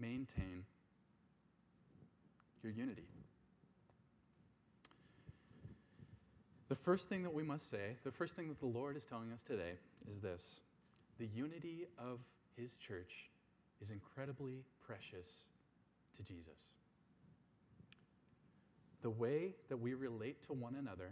maintain 0.00 0.64
your 2.62 2.72
unity. 2.72 3.06
The 6.68 6.74
first 6.74 7.08
thing 7.08 7.22
that 7.22 7.32
we 7.32 7.42
must 7.42 7.70
say, 7.70 7.96
the 8.04 8.10
first 8.10 8.34
thing 8.34 8.48
that 8.48 8.58
the 8.58 8.66
Lord 8.66 8.96
is 8.96 9.04
telling 9.04 9.30
us 9.32 9.42
today 9.42 9.74
is 10.10 10.18
this 10.18 10.60
the 11.18 11.26
unity 11.26 11.86
of 11.98 12.18
His 12.56 12.74
church 12.76 13.30
is 13.82 13.90
incredibly 13.90 14.64
precious 14.86 15.28
to 16.16 16.22
Jesus. 16.22 16.72
The 19.04 19.10
way 19.10 19.52
that 19.68 19.76
we 19.76 19.92
relate 19.92 20.42
to 20.46 20.54
one 20.54 20.76
another 20.76 21.10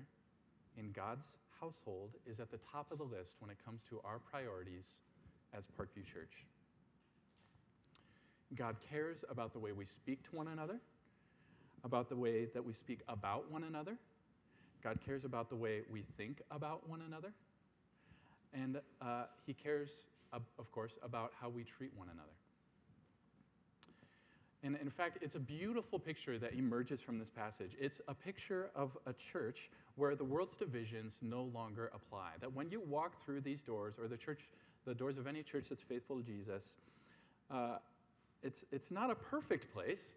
in 0.78 0.92
God's 0.92 1.36
household 1.60 2.12
is 2.26 2.40
at 2.40 2.50
the 2.50 2.56
top 2.72 2.90
of 2.90 2.96
the 2.96 3.04
list 3.04 3.34
when 3.38 3.50
it 3.50 3.58
comes 3.62 3.82
to 3.90 4.00
our 4.02 4.18
priorities 4.18 4.86
as 5.52 5.64
Parkview 5.78 6.06
Church. 6.10 6.46
God 8.54 8.76
cares 8.90 9.26
about 9.28 9.52
the 9.52 9.58
way 9.58 9.72
we 9.72 9.84
speak 9.84 10.22
to 10.30 10.34
one 10.34 10.48
another, 10.48 10.80
about 11.84 12.08
the 12.08 12.16
way 12.16 12.46
that 12.46 12.64
we 12.64 12.72
speak 12.72 13.00
about 13.08 13.50
one 13.52 13.64
another. 13.64 13.98
God 14.82 14.98
cares 15.04 15.26
about 15.26 15.50
the 15.50 15.56
way 15.56 15.82
we 15.92 16.02
think 16.16 16.40
about 16.50 16.88
one 16.88 17.02
another. 17.06 17.34
And 18.54 18.80
uh, 19.02 19.24
He 19.46 19.52
cares, 19.52 19.90
of 20.32 20.72
course, 20.72 20.94
about 21.02 21.32
how 21.38 21.50
we 21.50 21.62
treat 21.62 21.90
one 21.94 22.08
another. 22.08 22.32
And 24.64 24.76
in 24.80 24.90
fact, 24.90 25.18
it's 25.22 25.34
a 25.34 25.40
beautiful 25.40 25.98
picture 25.98 26.38
that 26.38 26.54
emerges 26.54 27.00
from 27.00 27.18
this 27.18 27.30
passage. 27.30 27.72
It's 27.80 28.00
a 28.06 28.14
picture 28.14 28.70
of 28.76 28.96
a 29.06 29.12
church 29.12 29.70
where 29.96 30.14
the 30.14 30.24
world's 30.24 30.56
divisions 30.56 31.18
no 31.20 31.42
longer 31.52 31.90
apply. 31.94 32.30
That 32.40 32.52
when 32.52 32.70
you 32.70 32.80
walk 32.80 33.24
through 33.24 33.40
these 33.40 33.60
doors, 33.60 33.94
or 34.00 34.06
the 34.06 34.16
church, 34.16 34.48
the 34.84 34.94
doors 34.94 35.18
of 35.18 35.26
any 35.26 35.42
church 35.42 35.68
that's 35.68 35.82
faithful 35.82 36.16
to 36.16 36.22
Jesus, 36.22 36.76
uh, 37.50 37.78
it's, 38.42 38.64
it's 38.70 38.90
not 38.90 39.10
a 39.10 39.14
perfect 39.14 39.72
place. 39.72 40.12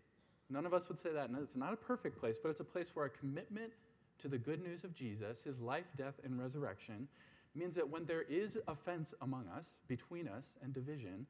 None 0.50 0.66
of 0.66 0.74
us 0.74 0.90
would 0.90 1.00
say 1.00 1.12
that. 1.12 1.32
No, 1.32 1.40
it's 1.40 1.56
not 1.56 1.74
a 1.74 1.78
perfect 1.78 2.20
place, 2.20 2.38
but 2.42 2.50
it's 2.50 2.60
a 2.60 2.66
place 2.66 2.92
where 2.94 3.06
a 3.06 3.10
commitment 3.10 3.72
to 4.20 4.28
the 4.28 4.38
good 4.38 4.62
news 4.64 4.84
of 4.84 4.94
Jesus, 4.94 5.42
his 5.42 5.60
life, 5.60 5.86
death, 5.98 6.20
and 6.24 6.40
resurrection, 6.40 7.08
means 7.56 7.74
that 7.76 7.90
when 7.90 8.06
there 8.06 8.24
is 8.24 8.58
offense 8.68 9.14
among 9.22 9.48
us, 9.48 9.78
between 9.88 10.28
us, 10.28 10.56
and 10.62 10.74
division, 10.74 11.26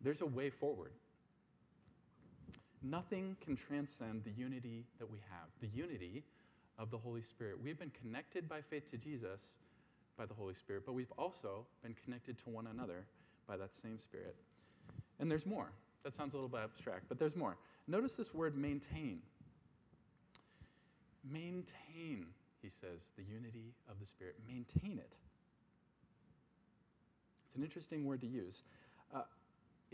there's 0.00 0.20
a 0.20 0.26
way 0.26 0.48
forward. 0.48 0.92
Nothing 2.82 3.36
can 3.44 3.56
transcend 3.56 4.24
the 4.24 4.30
unity 4.30 4.84
that 4.98 5.10
we 5.10 5.18
have, 5.30 5.48
the 5.60 5.68
unity 5.76 6.22
of 6.78 6.90
the 6.90 6.98
Holy 6.98 7.22
Spirit. 7.22 7.56
We've 7.62 7.78
been 7.78 7.92
connected 8.02 8.48
by 8.48 8.60
faith 8.60 8.90
to 8.90 8.96
Jesus 8.96 9.40
by 10.16 10.26
the 10.26 10.34
Holy 10.34 10.54
Spirit, 10.54 10.82
but 10.86 10.92
we've 10.92 11.12
also 11.18 11.66
been 11.82 11.94
connected 12.04 12.38
to 12.44 12.50
one 12.50 12.66
another 12.66 13.04
by 13.46 13.56
that 13.56 13.74
same 13.74 13.98
Spirit. 13.98 14.36
And 15.18 15.30
there's 15.30 15.46
more. 15.46 15.70
That 16.04 16.14
sounds 16.14 16.34
a 16.34 16.36
little 16.36 16.48
bit 16.48 16.60
abstract, 16.62 17.06
but 17.08 17.18
there's 17.18 17.36
more. 17.36 17.56
Notice 17.88 18.16
this 18.16 18.32
word 18.32 18.56
maintain. 18.56 19.20
Maintain, 21.28 22.26
he 22.62 22.68
says, 22.68 23.10
the 23.16 23.24
unity 23.24 23.74
of 23.90 23.98
the 23.98 24.06
Spirit. 24.06 24.36
Maintain 24.46 24.98
it. 24.98 25.16
It's 27.46 27.56
an 27.56 27.62
interesting 27.62 28.04
word 28.04 28.20
to 28.20 28.26
use. 28.26 28.62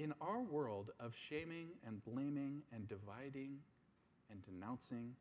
In 0.02 0.12
our 0.21 0.40
world 0.40 0.90
of 0.99 1.12
shaming 1.28 1.68
and 1.87 2.04
blaming 2.04 2.62
and 2.75 2.88
dividing 2.88 3.59
and 4.32 4.42
denouncing, 4.44 5.14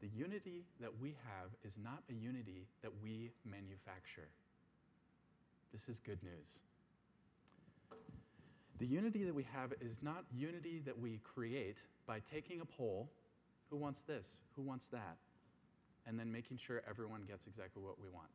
the 0.00 0.06
unity 0.06 0.62
that 0.80 1.00
we 1.00 1.16
have 1.24 1.50
is 1.64 1.76
not 1.82 2.04
a 2.08 2.14
unity 2.14 2.68
that 2.82 2.92
we 3.02 3.32
manufacture. 3.44 4.28
This 5.72 5.88
is 5.88 5.98
good 5.98 6.20
news. 6.22 6.60
The 8.78 8.86
unity 8.86 9.24
that 9.24 9.34
we 9.34 9.46
have 9.52 9.72
is 9.80 9.98
not 10.00 10.22
unity 10.32 10.80
that 10.84 10.96
we 10.96 11.18
create 11.24 11.78
by 12.06 12.20
taking 12.32 12.60
a 12.60 12.64
poll 12.64 13.10
who 13.68 13.76
wants 13.76 13.98
this, 14.06 14.36
who 14.54 14.62
wants 14.62 14.86
that, 14.92 15.16
and 16.06 16.16
then 16.20 16.30
making 16.30 16.60
sure 16.64 16.82
everyone 16.88 17.22
gets 17.26 17.48
exactly 17.48 17.82
what 17.82 18.00
we 18.00 18.08
want. 18.10 18.30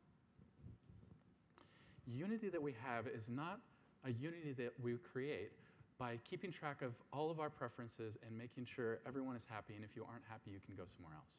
Unity 2.06 2.50
that 2.50 2.62
we 2.62 2.74
have 2.84 3.06
is 3.06 3.30
not 3.30 3.60
a 4.04 4.10
unity 4.10 4.52
that 4.52 4.72
we 4.82 4.96
create 5.12 5.52
by 6.00 6.18
keeping 6.28 6.50
track 6.50 6.80
of 6.80 6.94
all 7.12 7.30
of 7.30 7.40
our 7.40 7.50
preferences 7.50 8.16
and 8.26 8.36
making 8.36 8.64
sure 8.64 9.00
everyone 9.06 9.36
is 9.36 9.44
happy, 9.50 9.74
and 9.74 9.84
if 9.84 9.90
you 9.94 10.02
aren't 10.10 10.24
happy, 10.30 10.50
you 10.50 10.58
can 10.64 10.74
go 10.74 10.84
somewhere 10.96 11.12
else. 11.14 11.34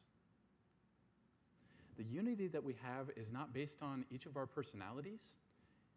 The 1.98 2.04
unity 2.04 2.46
that 2.46 2.62
we 2.62 2.76
have 2.80 3.10
is 3.16 3.26
not 3.32 3.52
based 3.52 3.76
on 3.82 4.04
each 4.12 4.24
of 4.24 4.36
our 4.36 4.46
personalities, 4.46 5.20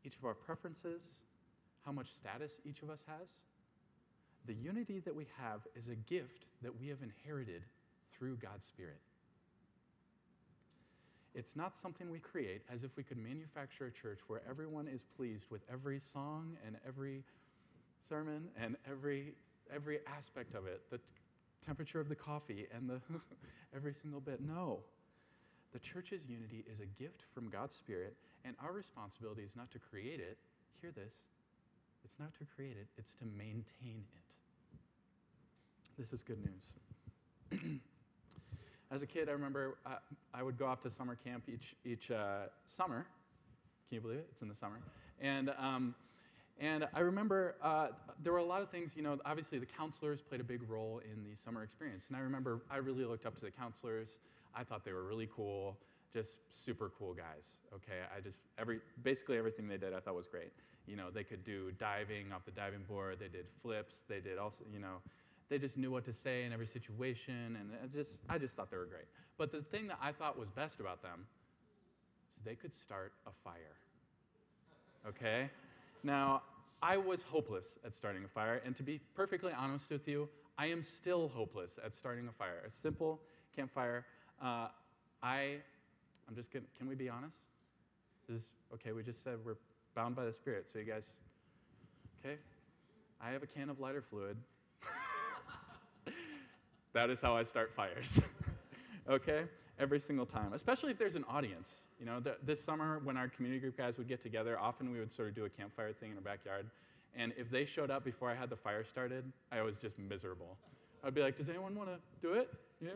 each 0.03 0.17
of 0.17 0.25
our 0.25 0.33
preferences, 0.33 1.03
how 1.85 1.91
much 1.91 2.07
status 2.11 2.53
each 2.65 2.81
of 2.81 2.89
us 2.89 3.01
has. 3.07 3.29
The 4.47 4.55
unity 4.55 4.99
that 5.01 5.15
we 5.15 5.27
have 5.39 5.61
is 5.75 5.87
a 5.87 5.95
gift 5.95 6.45
that 6.63 6.77
we 6.77 6.87
have 6.87 7.03
inherited 7.03 7.61
through 8.17 8.37
God's 8.37 8.65
Spirit. 8.65 8.99
It's 11.35 11.55
not 11.55 11.75
something 11.75 12.09
we 12.09 12.19
create 12.19 12.63
as 12.73 12.83
if 12.83 12.97
we 12.97 13.03
could 13.03 13.17
manufacture 13.17 13.85
a 13.85 13.91
church 13.91 14.19
where 14.27 14.41
everyone 14.49 14.87
is 14.87 15.03
pleased 15.15 15.45
with 15.51 15.61
every 15.71 15.99
song 15.99 16.57
and 16.65 16.77
every 16.87 17.23
sermon 18.07 18.49
and 18.59 18.75
every, 18.89 19.33
every 19.73 19.99
aspect 20.17 20.55
of 20.55 20.65
it 20.67 20.81
the 20.89 20.99
temperature 21.65 21.99
of 21.99 22.09
the 22.09 22.15
coffee 22.15 22.67
and 22.75 22.89
the 22.89 23.01
every 23.75 23.93
single 23.93 24.19
bit. 24.19 24.41
No. 24.41 24.79
The 25.73 25.79
church's 25.79 26.21
unity 26.27 26.63
is 26.71 26.79
a 26.79 26.85
gift 26.85 27.23
from 27.33 27.49
God's 27.49 27.75
Spirit, 27.75 28.15
and 28.45 28.55
our 28.63 28.71
responsibility 28.71 29.41
is 29.41 29.55
not 29.55 29.71
to 29.71 29.79
create 29.79 30.19
it. 30.19 30.37
Hear 30.81 30.91
this 30.91 31.15
it's 32.03 32.19
not 32.19 32.33
to 32.35 32.45
create 32.55 32.77
it, 32.77 32.87
it's 32.97 33.11
to 33.15 33.25
maintain 33.25 34.03
it. 34.13 34.21
This 35.97 36.13
is 36.13 36.21
good 36.21 36.39
news. 36.39 36.73
As 38.91 39.01
a 39.01 39.07
kid, 39.07 39.27
I 39.27 39.31
remember 39.31 39.77
uh, 39.85 39.95
I 40.33 40.43
would 40.43 40.57
go 40.57 40.67
off 40.67 40.81
to 40.81 40.89
summer 40.89 41.15
camp 41.15 41.43
each, 41.51 41.75
each 41.83 42.11
uh, 42.11 42.43
summer. 42.65 43.07
Can 43.89 43.95
you 43.95 44.01
believe 44.01 44.19
it? 44.19 44.27
It's 44.31 44.41
in 44.41 44.47
the 44.47 44.55
summer. 44.55 44.79
And, 45.19 45.51
um, 45.57 45.95
and 46.59 46.87
I 46.93 47.01
remember 47.01 47.55
uh, 47.61 47.87
there 48.23 48.31
were 48.31 48.39
a 48.39 48.45
lot 48.45 48.61
of 48.61 48.69
things, 48.69 48.93
you 48.95 49.03
know, 49.03 49.17
obviously 49.25 49.59
the 49.59 49.65
counselors 49.65 50.21
played 50.21 50.39
a 50.39 50.43
big 50.43 50.61
role 50.69 51.01
in 51.03 51.23
the 51.29 51.35
summer 51.35 51.63
experience. 51.63 52.05
And 52.07 52.15
I 52.15 52.21
remember 52.21 52.61
I 52.71 52.77
really 52.77 53.03
looked 53.03 53.25
up 53.25 53.35
to 53.35 53.41
the 53.41 53.51
counselors. 53.51 54.17
I 54.55 54.63
thought 54.63 54.85
they 54.85 54.93
were 54.93 55.03
really 55.03 55.29
cool, 55.35 55.77
just 56.13 56.37
super 56.49 56.91
cool 56.97 57.13
guys. 57.13 57.57
Okay, 57.73 57.99
I 58.15 58.21
just, 58.21 58.37
every, 58.57 58.79
basically 59.03 59.37
everything 59.37 59.67
they 59.67 59.77
did 59.77 59.93
I 59.93 59.99
thought 59.99 60.15
was 60.15 60.27
great. 60.27 60.53
You 60.87 60.95
know, 60.95 61.09
they 61.13 61.23
could 61.23 61.43
do 61.43 61.71
diving 61.77 62.31
off 62.31 62.45
the 62.45 62.51
diving 62.51 62.83
board, 62.87 63.17
they 63.19 63.27
did 63.27 63.47
flips, 63.61 64.03
they 64.07 64.19
did 64.19 64.37
also, 64.37 64.63
you 64.71 64.79
know, 64.79 65.01
they 65.49 65.57
just 65.57 65.77
knew 65.77 65.91
what 65.91 66.05
to 66.05 66.13
say 66.13 66.43
in 66.43 66.53
every 66.53 66.65
situation, 66.65 67.57
and 67.59 67.69
I 67.83 67.87
just, 67.87 68.21
I 68.29 68.37
just 68.37 68.55
thought 68.55 68.71
they 68.71 68.77
were 68.77 68.85
great. 68.85 69.05
But 69.37 69.51
the 69.51 69.61
thing 69.61 69.87
that 69.87 69.99
I 70.01 70.11
thought 70.11 70.39
was 70.39 70.49
best 70.49 70.79
about 70.79 71.01
them 71.03 71.25
is 72.37 72.45
they 72.45 72.55
could 72.55 72.75
start 72.75 73.13
a 73.27 73.31
fire. 73.43 73.75
Okay? 75.07 75.49
Now, 76.05 76.43
I 76.83 76.97
was 76.97 77.23
hopeless 77.23 77.79
at 77.83 77.91
starting 77.91 78.23
a 78.23 78.27
fire, 78.27 78.61
and 78.63 78.75
to 78.75 78.83
be 78.83 79.01
perfectly 79.15 79.51
honest 79.57 79.89
with 79.89 80.07
you, 80.07 80.29
I 80.55 80.67
am 80.67 80.83
still 80.83 81.29
hopeless 81.29 81.79
at 81.83 81.95
starting 81.95 82.27
a 82.27 82.31
fire. 82.31 82.61
A 82.65 82.71
simple 82.71 83.19
campfire. 83.55 84.05
Uh, 84.39 84.67
I, 85.23 85.57
I'm 86.29 86.35
just 86.35 86.53
gonna, 86.53 86.65
can 86.77 86.87
we 86.87 86.93
be 86.93 87.09
honest? 87.09 87.37
This 88.29 88.41
is, 88.41 88.51
okay, 88.75 88.91
we 88.91 89.01
just 89.01 89.23
said 89.23 89.39
we're 89.43 89.55
bound 89.95 90.15
by 90.15 90.25
the 90.25 90.31
Spirit, 90.31 90.69
so 90.71 90.77
you 90.77 90.85
guys, 90.85 91.09
okay? 92.23 92.35
I 93.19 93.31
have 93.31 93.41
a 93.41 93.47
can 93.47 93.71
of 93.71 93.79
lighter 93.79 94.03
fluid. 94.03 94.37
that 96.93 97.09
is 97.09 97.19
how 97.19 97.35
I 97.35 97.41
start 97.41 97.73
fires. 97.73 98.19
okay? 99.09 99.45
Every 99.79 99.99
single 99.99 100.27
time, 100.27 100.53
especially 100.53 100.91
if 100.91 100.99
there's 100.99 101.15
an 101.15 101.25
audience. 101.27 101.71
You 101.99 102.05
know, 102.05 102.19
the, 102.19 102.37
this 102.43 102.63
summer 102.63 102.99
when 103.03 103.17
our 103.17 103.27
community 103.27 103.59
group 103.59 103.77
guys 103.77 103.97
would 103.97 104.07
get 104.07 104.21
together, 104.21 104.59
often 104.59 104.91
we 104.91 104.99
would 104.99 105.11
sort 105.11 105.29
of 105.29 105.35
do 105.35 105.45
a 105.45 105.49
campfire 105.49 105.93
thing 105.93 106.11
in 106.11 106.17
our 106.17 106.21
backyard. 106.21 106.69
And 107.15 107.33
if 107.37 107.49
they 107.49 107.65
showed 107.65 107.89
up 107.89 108.03
before 108.03 108.29
I 108.29 108.35
had 108.35 108.49
the 108.49 108.57
fire 108.57 108.83
started, 108.83 109.31
I 109.51 109.61
was 109.61 109.77
just 109.77 109.97
miserable. 109.97 110.57
I'd 111.03 111.13
be 111.13 111.21
like, 111.21 111.37
does 111.37 111.49
anyone 111.49 111.75
want 111.75 111.89
to 111.89 111.97
do 112.21 112.33
it? 112.33 112.53
Yeah? 112.81 112.89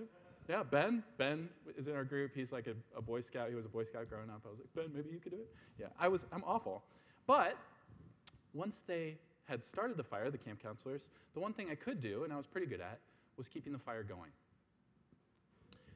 Yeah, 0.49 0.63
Ben. 0.63 1.03
Ben 1.17 1.47
is 1.77 1.87
in 1.87 1.95
our 1.95 2.03
group. 2.03 2.31
He's 2.33 2.51
like 2.51 2.67
a, 2.67 2.73
a, 2.97 3.01
Boy 3.01 3.21
Scout. 3.21 3.49
He 3.49 3.55
was 3.55 3.65
a 3.65 3.69
Boy 3.69 3.83
Scout 3.83 4.09
growing 4.09 4.29
up. 4.29 4.41
I 4.45 4.49
was 4.49 4.57
like, 4.59 4.73
Ben, 4.73 4.91
maybe 4.93 5.13
you 5.13 5.19
could 5.19 5.31
do 5.31 5.37
it. 5.37 5.53
Yeah, 5.79 5.87
I 5.99 6.07
was. 6.07 6.25
I'm 6.33 6.43
awful. 6.43 6.83
But 7.27 7.55
once 8.53 8.83
they 8.85 9.17
had 9.45 9.63
started 9.63 9.95
the 9.95 10.03
fire, 10.03 10.31
the 10.31 10.39
camp 10.39 10.61
counselors, 10.61 11.09
the 11.35 11.39
one 11.39 11.53
thing 11.53 11.69
I 11.71 11.75
could 11.75 12.01
do, 12.01 12.23
and 12.23 12.33
I 12.33 12.37
was 12.37 12.47
pretty 12.47 12.65
good 12.65 12.81
at, 12.81 12.99
was 13.37 13.47
keeping 13.47 13.71
the 13.71 13.79
fire 13.79 14.03
going. 14.03 14.31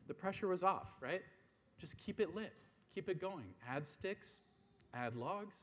The 0.07 0.13
pressure 0.13 0.47
was 0.47 0.61
off, 0.61 0.89
right? 1.01 1.23
Just 1.79 1.97
keep 1.97 2.19
it 2.19 2.35
lit, 2.35 2.53
keep 2.93 3.09
it 3.09 3.19
going. 3.19 3.45
Add 3.67 3.85
sticks, 3.85 4.37
add 4.93 5.15
logs, 5.15 5.55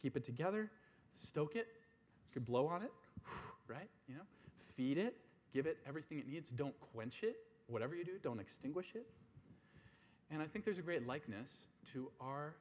keep 0.00 0.16
it 0.16 0.24
together, 0.24 0.70
stoke 1.14 1.56
it. 1.56 1.68
You 2.28 2.32
could 2.34 2.44
blow 2.44 2.66
on 2.66 2.82
it, 2.82 2.92
right? 3.68 3.88
You 4.08 4.16
know, 4.16 4.22
feed 4.76 4.98
it, 4.98 5.16
give 5.52 5.66
it 5.66 5.78
everything 5.86 6.18
it 6.18 6.28
needs. 6.28 6.48
Don't 6.50 6.74
quench 6.92 7.22
it. 7.22 7.36
Whatever 7.68 7.96
you 7.96 8.04
do, 8.04 8.12
don't 8.22 8.40
extinguish 8.40 8.92
it. 8.94 9.06
And 10.30 10.42
I 10.42 10.46
think 10.46 10.64
there's 10.64 10.78
a 10.78 10.82
great 10.82 11.06
likeness 11.06 11.52
to 11.92 12.08
our 12.20 12.54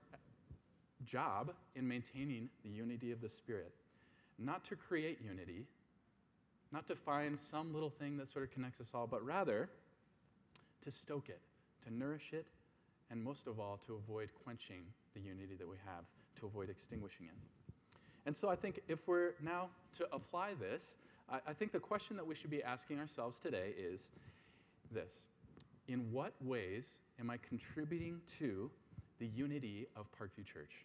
job 1.06 1.52
in 1.76 1.88
maintaining 1.88 2.50
the 2.64 2.70
unity 2.70 3.12
of 3.12 3.22
the 3.22 3.30
Spirit. 3.30 3.74
Not 4.38 4.66
to 4.66 4.76
create 4.76 5.20
unity, 5.24 5.66
not 6.72 6.88
to 6.88 6.96
find 6.96 7.40
some 7.40 7.74
little 7.74 7.90
thing 7.90 8.18
that 8.18 8.28
sort 8.28 8.44
of 8.44 8.52
connects 8.52 8.82
us 8.82 8.92
all, 8.94 9.08
but 9.08 9.26
rather 9.26 9.70
to 10.84 10.92
stoke 10.92 11.30
it, 11.30 11.40
to 11.86 11.94
nourish 11.94 12.34
it, 12.34 12.46
and 13.12 13.24
most 13.24 13.48
of 13.48 13.60
all, 13.60 13.80
to 13.86 13.96
avoid 13.96 14.30
quenching 14.44 14.84
the 15.14 15.22
unity 15.22 15.56
that 15.58 15.68
we 15.68 15.78
have, 15.86 16.06
to 16.40 16.46
avoid 16.46 16.70
extinguishing 16.70 17.28
it. 17.28 17.36
And 18.26 18.36
so 18.36 18.50
I 18.50 18.56
think 18.56 18.82
if 18.88 19.08
we're 19.08 19.34
now 19.42 19.70
to 19.98 20.08
apply 20.12 20.54
this, 20.60 20.96
I, 21.30 21.40
I 21.48 21.54
think 21.54 21.72
the 21.72 21.80
question 21.80 22.18
that 22.18 22.26
we 22.26 22.36
should 22.36 22.50
be 22.50 22.64
asking 22.64 23.00
ourselves 23.00 23.38
today 23.42 23.74
is 23.78 24.10
this 24.92 25.18
In 25.88 26.12
what 26.12 26.34
ways 26.42 26.90
am 27.20 27.30
I 27.30 27.38
contributing 27.48 28.22
to 28.40 28.70
the 29.20 29.28
unity 29.28 29.88
of 29.96 30.08
Parkview 30.20 30.46
Church? 30.46 30.84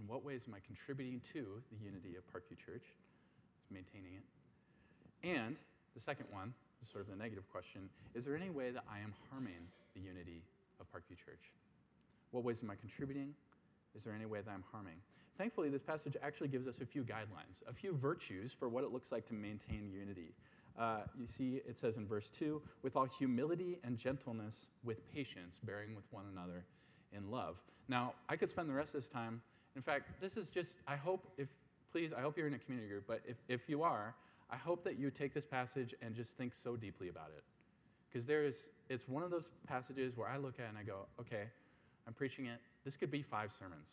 In 0.00 0.06
what 0.06 0.24
ways 0.24 0.42
am 0.48 0.54
I 0.54 0.58
contributing 0.66 1.20
to 1.32 1.62
the 1.70 1.84
unity 1.84 2.16
of 2.16 2.24
Parkview 2.32 2.58
Church? 2.58 2.84
It's 3.60 3.70
maintaining 3.70 4.14
it. 4.14 5.28
And 5.28 5.56
the 5.94 6.00
second 6.00 6.26
one 6.30 6.54
sort 6.90 7.04
of 7.04 7.10
the 7.10 7.16
negative 7.16 7.48
question 7.50 7.88
Is 8.14 8.24
there 8.24 8.36
any 8.36 8.50
way 8.50 8.70
that 8.70 8.84
I 8.90 9.00
am 9.00 9.12
harming 9.30 9.68
the 9.98 10.06
unity 10.06 10.42
of 10.80 10.86
Parkview 10.90 11.16
Church? 11.16 11.52
What 12.30 12.44
ways 12.44 12.62
am 12.62 12.70
I 12.70 12.74
contributing? 12.74 13.34
Is 13.96 14.04
there 14.04 14.14
any 14.14 14.26
way 14.26 14.40
that 14.40 14.50
I'm 14.50 14.64
harming? 14.70 14.96
Thankfully, 15.36 15.68
this 15.68 15.82
passage 15.82 16.16
actually 16.22 16.48
gives 16.48 16.66
us 16.66 16.80
a 16.80 16.86
few 16.86 17.02
guidelines, 17.02 17.62
a 17.68 17.72
few 17.72 17.94
virtues 17.94 18.52
for 18.52 18.68
what 18.68 18.84
it 18.84 18.92
looks 18.92 19.12
like 19.12 19.24
to 19.26 19.34
maintain 19.34 19.90
unity. 19.92 20.34
Uh, 20.78 21.00
you 21.18 21.26
see, 21.26 21.60
it 21.66 21.78
says 21.78 21.96
in 21.96 22.06
verse 22.06 22.30
2 22.30 22.60
with 22.82 22.96
all 22.96 23.04
humility 23.04 23.78
and 23.84 23.96
gentleness, 23.96 24.68
with 24.84 25.10
patience, 25.12 25.58
bearing 25.64 25.94
with 25.94 26.04
one 26.10 26.24
another 26.32 26.64
in 27.12 27.30
love. 27.30 27.56
Now, 27.88 28.14
I 28.28 28.36
could 28.36 28.50
spend 28.50 28.68
the 28.68 28.74
rest 28.74 28.94
of 28.94 29.02
this 29.02 29.10
time. 29.10 29.40
In 29.76 29.82
fact, 29.82 30.20
this 30.20 30.36
is 30.36 30.50
just, 30.50 30.74
I 30.86 30.96
hope, 30.96 31.26
if, 31.38 31.48
please, 31.92 32.12
I 32.16 32.20
hope 32.20 32.36
you're 32.36 32.48
in 32.48 32.54
a 32.54 32.58
community 32.58 32.88
group, 32.88 33.04
but 33.06 33.22
if, 33.26 33.36
if 33.48 33.68
you 33.68 33.82
are, 33.82 34.14
I 34.50 34.56
hope 34.56 34.84
that 34.84 34.98
you 34.98 35.10
take 35.10 35.34
this 35.34 35.46
passage 35.46 35.94
and 36.02 36.14
just 36.14 36.36
think 36.36 36.54
so 36.54 36.76
deeply 36.76 37.08
about 37.08 37.30
it. 37.36 37.44
Because 38.08 38.26
there 38.26 38.44
is, 38.44 38.66
it's 38.88 39.08
one 39.08 39.22
of 39.22 39.30
those 39.30 39.50
passages 39.66 40.16
where 40.16 40.28
I 40.28 40.36
look 40.36 40.54
at 40.58 40.66
it 40.66 40.68
and 40.70 40.78
I 40.78 40.82
go, 40.82 41.06
okay, 41.20 41.44
I'm 42.06 42.14
preaching 42.14 42.46
it. 42.46 42.58
This 42.84 42.96
could 42.96 43.10
be 43.10 43.22
five 43.22 43.52
sermons. 43.58 43.88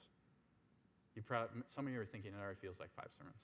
You 1.15 1.21
probably, 1.21 1.61
some 1.73 1.87
of 1.87 1.93
you 1.93 1.99
are 1.99 2.05
thinking 2.05 2.31
it 2.31 2.41
already 2.41 2.59
feels 2.61 2.79
like 2.79 2.89
five 2.95 3.09
sermons. 3.17 3.37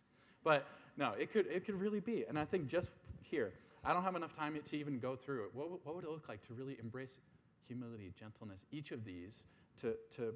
But 0.44 0.66
no, 0.98 1.13
it 1.20 1.32
could, 1.32 1.48
it 1.48 1.66
could 1.66 1.80
really 1.80 2.00
be. 2.00 2.25
And 2.28 2.38
I 2.38 2.46
think 2.46 2.68
just 2.68 2.92
here, 3.22 3.54
I 3.84 3.94
don't 3.94 4.04
have 4.04 4.16
enough 4.16 4.36
time 4.36 4.58
to 4.70 4.78
even 4.78 5.00
go 5.00 5.16
through 5.16 5.46
it. 5.46 5.51
What, 5.54 5.86
what 5.86 5.96
would 5.96 6.04
it 6.04 6.10
look 6.10 6.28
like 6.28 6.46
to 6.48 6.54
really 6.54 6.78
embrace 6.82 7.20
humility, 7.68 8.12
gentleness, 8.20 8.66
each 8.72 8.92
of 8.92 9.06
these 9.06 9.44
to, 9.82 9.96
to 10.16 10.34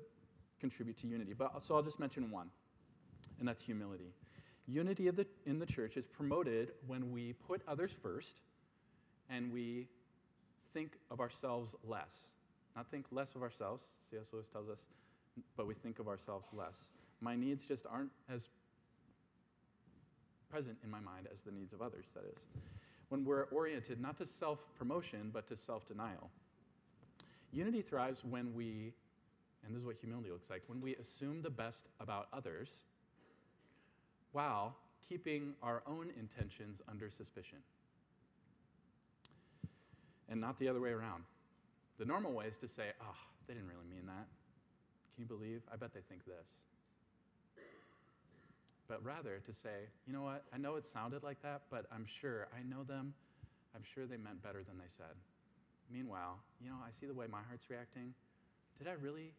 contribute 0.60 0.98
to 0.98 1.08
unity. 1.08 1.34
But 1.34 1.62
so 1.62 1.76
I'll 1.76 1.84
just 1.84 2.00
mention 2.00 2.32
one, 2.32 2.50
and 3.40 3.48
that's 3.48 3.62
humility. 3.62 4.14
Unity 4.68 5.08
of 5.08 5.16
the, 5.16 5.28
in 5.46 5.60
the 5.60 5.66
church 5.66 5.98
is 5.98 6.08
promoted 6.08 6.72
when 6.88 7.12
we 7.12 7.34
put 7.34 7.62
others 7.68 7.92
first 7.92 8.40
and 9.30 9.52
we 9.52 9.88
think 10.76 10.98
of 11.10 11.22
ourselves 11.22 11.74
less. 11.88 12.28
Not 12.76 12.92
think 12.92 13.06
less 13.12 13.34
of 13.34 13.42
ourselves, 13.42 13.82
C.S. 14.12 14.26
Lewis 14.34 14.48
tells 14.52 14.70
us, 14.70 14.82
but 15.56 15.66
we 15.66 15.74
think 15.74 16.00
of 16.00 16.08
ourselves 16.10 16.46
less. 16.54 16.90
My 17.22 17.36
needs 17.36 17.64
just 17.64 17.86
aren't 17.90 18.12
as 18.30 18.50
present 20.52 20.78
in 20.84 20.92
my 20.92 21.00
mind 21.00 21.28
as 21.32 21.42
the 21.42 21.52
needs 21.52 21.72
of 21.72 21.82
others, 21.82 22.08
that 22.14 22.26
is. 22.26 22.44
When 23.08 23.24
we're 23.24 23.44
oriented 23.46 24.02
not 24.02 24.18
to 24.18 24.26
self 24.26 24.60
promotion, 24.78 25.30
but 25.34 25.48
to 25.48 25.56
self 25.56 25.88
denial. 25.88 26.30
Unity 27.54 27.82
thrives 27.82 28.26
when 28.26 28.54
we, 28.54 28.92
and 29.66 29.74
this 29.74 29.80
is 29.80 29.86
what 29.86 29.96
humility 29.96 30.30
looks 30.30 30.50
like, 30.50 30.64
when 30.68 30.82
we 30.82 30.96
assume 30.96 31.42
the 31.42 31.50
best 31.50 31.86
about 32.02 32.28
others 32.34 32.82
while 34.34 34.76
keeping 35.08 35.54
our 35.64 35.82
own 35.88 36.12
intentions 36.20 36.82
under 36.90 37.10
suspicion. 37.10 37.60
And 40.30 40.42
not 40.42 40.58
the 40.58 40.68
other 40.68 40.82
way 40.82 40.90
around. 40.90 41.24
The 41.98 42.06
normal 42.06 42.34
way 42.34 42.46
is 42.46 42.58
to 42.58 42.68
say, 42.68 42.92
oh, 43.02 43.18
they 43.48 43.54
didn't 43.54 43.70
really 43.70 43.88
mean 43.90 44.06
that. 44.08 44.28
Can 45.16 45.24
you 45.24 45.26
believe? 45.26 45.62
I 45.72 45.76
bet 45.76 45.94
they 45.94 46.02
think 46.10 46.26
this. 46.26 46.48
But 48.88 49.04
rather 49.04 49.42
to 49.46 49.54
say, 49.54 49.90
you 50.06 50.14
know 50.14 50.22
what? 50.22 50.44
I 50.54 50.58
know 50.58 50.76
it 50.76 50.86
sounded 50.86 51.24
like 51.24 51.42
that, 51.42 51.62
but 51.72 51.86
I'm 51.92 52.06
sure, 52.06 52.48
I 52.54 52.62
know 52.68 52.84
them. 52.84 53.14
I'm 53.76 53.82
sure 53.84 54.06
they 54.06 54.18
meant 54.18 54.44
better 54.44 54.64
than 54.64 54.78
they 54.78 54.90
said. 54.96 55.16
Meanwhile, 55.92 56.40
you 56.62 56.70
know, 56.70 56.78
I 56.86 56.92
see 56.92 57.06
the 57.06 57.14
way 57.14 57.26
my 57.30 57.42
heart's 57.48 57.70
reacting. 57.70 58.14
Did 58.78 58.88
I 58.88 58.94
really, 58.94 59.32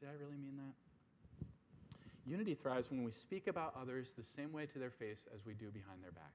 did 0.00 0.08
I 0.08 0.12
really 0.20 0.36
mean 0.36 0.56
that? 0.56 1.48
Unity 2.26 2.54
thrives 2.54 2.90
when 2.90 3.02
we 3.02 3.10
speak 3.10 3.46
about 3.46 3.74
others 3.80 4.08
the 4.16 4.22
same 4.22 4.52
way 4.52 4.66
to 4.66 4.78
their 4.78 4.90
face 4.90 5.26
as 5.34 5.46
we 5.46 5.54
do 5.54 5.70
behind 5.70 6.02
their 6.02 6.12
back. 6.12 6.34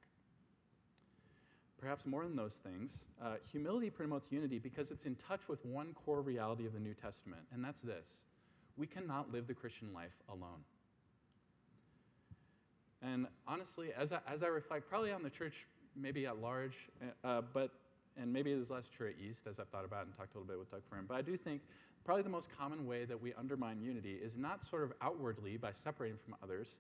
Perhaps 1.84 2.06
more 2.06 2.24
than 2.24 2.38
those 2.38 2.62
things, 2.64 3.04
uh, 3.22 3.34
humility 3.52 3.90
promotes 3.90 4.32
unity 4.32 4.58
because 4.58 4.90
it's 4.90 5.06
in 5.06 5.16
touch 5.16 5.50
with 5.50 5.66
one 5.66 5.94
core 6.06 6.22
reality 6.22 6.66
of 6.66 6.72
the 6.72 6.80
New 6.80 6.94
Testament, 6.94 7.42
and 7.54 7.62
that's 7.62 7.82
this 7.82 8.16
we 8.78 8.88
cannot 8.88 9.32
live 9.34 9.48
the 9.48 9.54
Christian 9.54 9.94
life 9.94 10.16
alone. 10.30 10.64
And 13.04 13.28
honestly, 13.46 13.90
as 13.96 14.14
I, 14.14 14.20
as 14.28 14.44
I 14.44 14.48
reflect, 14.48 14.90
probably 14.90 15.12
on 15.12 15.24
the 15.24 15.30
church, 15.30 15.54
maybe 15.96 16.26
at 16.26 16.42
large, 16.42 16.78
uh, 17.24 17.42
but 17.54 17.70
and 18.16 18.32
maybe 18.32 18.54
it 18.54 18.58
is 18.58 18.72
less 18.72 18.86
true 18.88 19.10
at 19.10 19.16
East, 19.22 19.42
as 19.50 19.60
I've 19.60 19.68
thought 19.68 19.84
about 19.84 20.06
and 20.06 20.16
talked 20.16 20.36
a 20.36 20.38
little 20.38 20.48
bit 20.48 20.60
with 20.60 20.72
Doug 20.72 20.84
Fern, 20.90 21.04
but 21.06 21.16
I 21.16 21.22
do 21.22 21.36
think 21.36 21.62
probably 22.06 22.24
the 22.24 22.30
most 22.30 22.48
common 22.58 22.88
way 22.88 23.04
that 23.04 23.22
we 23.22 23.34
undermine 23.34 23.82
unity 23.82 24.14
is 24.24 24.38
not 24.38 24.64
sort 24.64 24.84
of 24.84 24.94
outwardly 25.02 25.58
by 25.58 25.74
separating 25.74 26.18
from 26.24 26.36
others, 26.42 26.76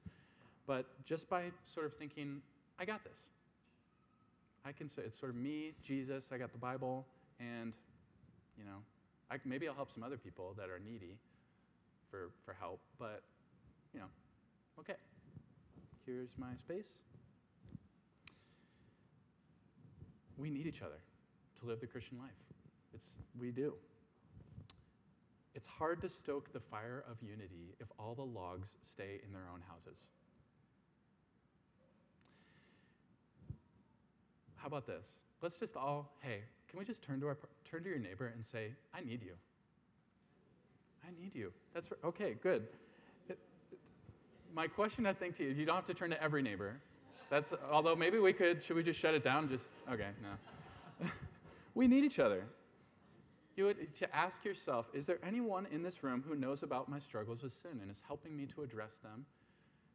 but 0.66 0.86
just 1.04 1.30
by 1.30 1.52
sort 1.66 1.88
of 1.88 1.94
thinking, 1.96 2.42
I 2.80 2.86
got 2.86 3.04
this. 3.04 3.20
I 4.66 4.72
can 4.72 4.88
say 4.88 5.04
it's 5.06 5.20
sort 5.20 5.32
of 5.32 5.36
me, 5.36 5.74
Jesus, 5.84 6.30
I 6.32 6.38
got 6.38 6.52
the 6.52 6.58
Bible, 6.58 7.06
and, 7.40 7.74
you 8.58 8.64
know, 8.64 8.78
I, 9.30 9.38
maybe 9.46 9.68
I'll 9.68 9.76
help 9.76 9.94
some 9.94 10.04
other 10.04 10.18
people 10.18 10.54
that 10.58 10.70
are 10.70 10.80
needy 10.80 11.18
for, 12.10 12.30
for 12.46 12.54
help, 12.54 12.80
but, 12.98 13.24
you 13.94 14.00
know, 14.00 14.06
okay, 14.80 14.96
here's 16.06 16.30
my 16.38 16.56
space. 16.56 16.98
We 20.38 20.50
need 20.50 20.66
each 20.66 20.82
other 20.82 21.00
to 21.60 21.66
live 21.66 21.82
the 21.82 21.88
Christian 21.88 22.18
life. 22.18 22.32
It's, 22.94 23.14
we 23.40 23.52
do. 23.52 23.74
It's 25.56 25.68
hard 25.68 26.02
to 26.02 26.10
stoke 26.10 26.52
the 26.54 26.60
fire 26.60 27.04
of 27.10 27.18
unity 27.22 27.76
if 27.80 27.88
all 28.00 28.16
the 28.16 28.24
logs 28.24 28.78
stay 28.82 29.22
in 29.26 29.34
their 29.34 29.48
own 29.54 29.62
houses. 29.68 30.06
How 34.64 34.68
about 34.68 34.88
this? 34.88 35.12
Let's 35.42 35.58
just 35.58 35.76
all, 35.76 36.10
hey, 36.22 36.40
can 36.70 36.80
we 36.80 36.86
just 36.86 37.02
turn 37.02 37.20
to, 37.20 37.28
our, 37.28 37.38
turn 37.70 37.84
to 37.84 37.90
your 37.90 38.00
neighbor 38.00 38.32
and 38.34 38.46
say, 38.46 38.72
I 38.94 39.02
need 39.02 39.22
you? 39.22 39.34
I 41.06 41.12
need 41.22 41.36
you. 41.36 41.52
That's 41.74 41.90
okay, 42.02 42.38
good. 42.42 42.66
It, 43.28 43.38
my 44.56 44.68
question, 44.68 45.06
I 45.06 45.12
think, 45.12 45.36
to 45.40 45.44
you, 45.44 45.50
you 45.50 45.66
don't 45.66 45.76
have 45.76 45.86
to 45.88 45.94
turn 45.94 46.12
to 46.12 46.24
every 46.24 46.42
neighbor. 46.42 46.78
That's, 47.30 47.52
although 47.70 47.94
maybe 47.94 48.20
we 48.20 48.32
could, 48.32 48.64
should 48.64 48.78
we 48.78 48.84
just 48.84 48.98
shut 48.98 49.14
it 49.14 49.22
down? 49.22 49.50
Just, 49.50 49.66
okay, 49.92 50.12
no. 50.24 51.10
we 51.76 51.90
need 51.90 52.06
each 52.06 52.20
other 52.20 52.46
you 53.56 53.66
would 53.66 53.94
to 53.96 54.16
ask 54.16 54.44
yourself 54.44 54.90
is 54.94 55.06
there 55.06 55.20
anyone 55.24 55.68
in 55.72 55.84
this 55.84 56.04
room 56.04 56.24
who 56.28 56.36
knows 56.36 56.64
about 56.64 56.90
my 56.90 56.98
struggles 56.98 57.44
with 57.44 57.54
sin 57.54 57.80
and 57.82 57.92
is 57.92 58.02
helping 58.08 58.36
me 58.36 58.46
to 58.46 58.64
address 58.64 58.96
them 59.04 59.26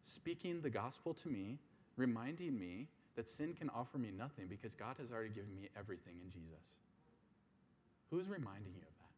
speaking 0.05 0.61
the 0.61 0.71
gospel 0.71 1.13
to 1.13 1.29
me 1.29 1.59
reminding 1.97 2.57
me 2.57 2.87
that 3.19 3.27
sin 3.27 3.53
can 3.53 3.69
offer 3.71 3.99
me 3.99 4.11
nothing 4.17 4.47
because 4.49 4.75
god 4.75 4.95
has 4.97 5.11
already 5.11 5.29
given 5.31 5.53
me 5.57 5.69
everything 5.77 6.15
in 6.25 6.31
jesus 6.31 6.67
who's 8.11 8.29
reminding 8.29 8.73
you 8.77 8.83
of 8.83 8.95
that 9.01 9.11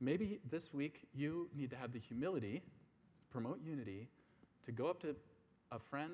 maybe 0.00 0.38
this 0.48 0.72
week 0.72 1.08
you 1.12 1.48
need 1.56 1.70
to 1.70 1.76
have 1.76 1.92
the 1.92 1.98
humility 1.98 2.62
promote 3.32 3.58
unity 3.66 4.06
to 4.64 4.70
go 4.70 4.86
up 4.86 5.00
to 5.00 5.16
a 5.72 5.78
friend 5.80 6.12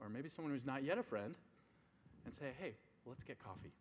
or 0.00 0.08
maybe 0.08 0.28
someone 0.28 0.54
who's 0.54 0.64
not 0.64 0.84
yet 0.84 0.98
a 0.98 1.02
friend 1.02 1.34
and 2.24 2.32
say 2.32 2.52
hey 2.60 2.72
let's 3.06 3.24
get 3.24 3.42
coffee 3.42 3.72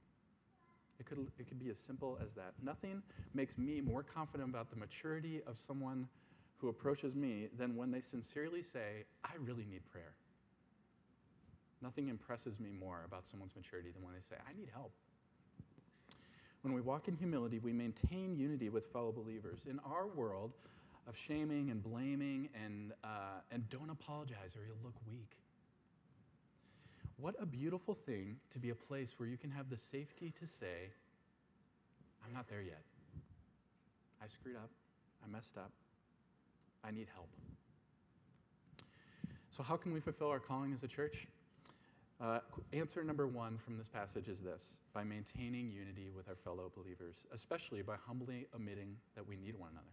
it 0.99 1.05
could, 1.05 1.19
it 1.39 1.47
could 1.47 1.59
be 1.59 1.69
as 1.69 1.79
simple 1.79 2.19
as 2.21 2.33
that. 2.33 2.53
Nothing 2.61 3.01
makes 3.33 3.57
me 3.57 3.79
more 3.79 4.03
confident 4.03 4.49
about 4.49 4.69
the 4.69 4.75
maturity 4.75 5.41
of 5.47 5.57
someone 5.57 6.09
who 6.57 6.67
approaches 6.67 7.15
me 7.15 7.47
than 7.57 7.77
when 7.77 7.89
they 7.89 8.01
sincerely 8.01 8.61
say, 8.61 9.05
I 9.23 9.29
really 9.45 9.65
need 9.71 9.89
prayer. 9.89 10.11
Nothing 11.81 12.09
impresses 12.09 12.59
me 12.59 12.69
more 12.77 13.03
about 13.05 13.27
someone's 13.27 13.55
maturity 13.55 13.89
than 13.91 14.03
when 14.03 14.13
they 14.13 14.21
say, 14.29 14.35
I 14.47 14.57
need 14.57 14.69
help. 14.73 14.91
When 16.61 16.73
we 16.73 16.81
walk 16.81 17.07
in 17.07 17.15
humility, 17.15 17.59
we 17.59 17.71
maintain 17.71 18.35
unity 18.35 18.69
with 18.69 18.85
fellow 18.91 19.13
believers. 19.13 19.59
In 19.69 19.79
our 19.85 20.07
world 20.07 20.51
of 21.07 21.15
shaming 21.15 21.71
and 21.71 21.81
blaming 21.81 22.49
and, 22.53 22.91
uh, 23.03 23.41
and 23.51 23.69
don't 23.69 23.89
apologize 23.89 24.55
or 24.57 24.65
you'll 24.65 24.83
look 24.83 24.95
weak, 25.09 25.37
what 27.15 27.35
a 27.41 27.45
beautiful 27.45 27.93
thing 27.93 28.37
to 28.51 28.59
be 28.59 28.69
a 28.69 28.75
place 28.75 29.15
where 29.17 29.27
you 29.27 29.37
can 29.37 29.51
have 29.51 29.69
the 29.69 29.77
safety 29.77 30.33
to 30.39 30.47
say, 30.47 30.91
I'm 32.25 32.33
not 32.33 32.49
there 32.49 32.61
yet. 32.61 32.81
I 34.21 34.27
screwed 34.27 34.55
up. 34.55 34.69
I 35.23 35.31
messed 35.31 35.57
up. 35.57 35.71
I 36.83 36.91
need 36.91 37.07
help. 37.13 37.29
So, 39.51 39.63
how 39.63 39.75
can 39.75 39.93
we 39.93 39.99
fulfill 39.99 40.29
our 40.29 40.39
calling 40.39 40.71
as 40.73 40.83
a 40.83 40.87
church? 40.87 41.27
Uh, 42.21 42.39
answer 42.73 43.01
number 43.01 43.27
one 43.27 43.57
from 43.57 43.77
this 43.77 43.87
passage 43.87 44.27
is 44.27 44.41
this 44.41 44.73
by 44.93 45.03
maintaining 45.03 45.71
unity 45.71 46.09
with 46.13 46.27
our 46.27 46.35
fellow 46.35 46.69
believers, 46.75 47.23
especially 47.33 47.81
by 47.81 47.95
humbly 48.05 48.45
admitting 48.53 48.95
that 49.15 49.25
we 49.25 49.37
need 49.37 49.55
one 49.57 49.69
another. 49.71 49.87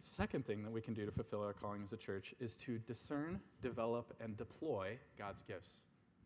Second 0.00 0.44
thing 0.44 0.62
that 0.64 0.72
we 0.72 0.80
can 0.80 0.92
do 0.92 1.06
to 1.06 1.12
fulfill 1.12 1.42
our 1.42 1.52
calling 1.52 1.82
as 1.84 1.92
a 1.92 1.96
church 1.96 2.34
is 2.40 2.56
to 2.56 2.78
discern, 2.78 3.40
develop, 3.62 4.12
and 4.20 4.36
deploy 4.36 4.98
God's 5.16 5.42
gifts. 5.42 5.70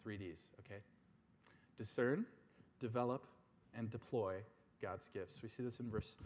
Three 0.03 0.17
Ds, 0.17 0.41
okay? 0.61 0.81
Discern, 1.77 2.25
develop, 2.81 3.27
and 3.77 3.91
deploy 3.91 4.37
God's 4.81 5.09
gifts. 5.13 5.41
We 5.43 5.49
see 5.49 5.63
this 5.63 5.81
in 5.81 5.91
verse, 5.91 6.17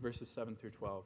verses 0.00 0.28
7 0.28 0.56
through 0.56 0.70
12, 0.70 1.04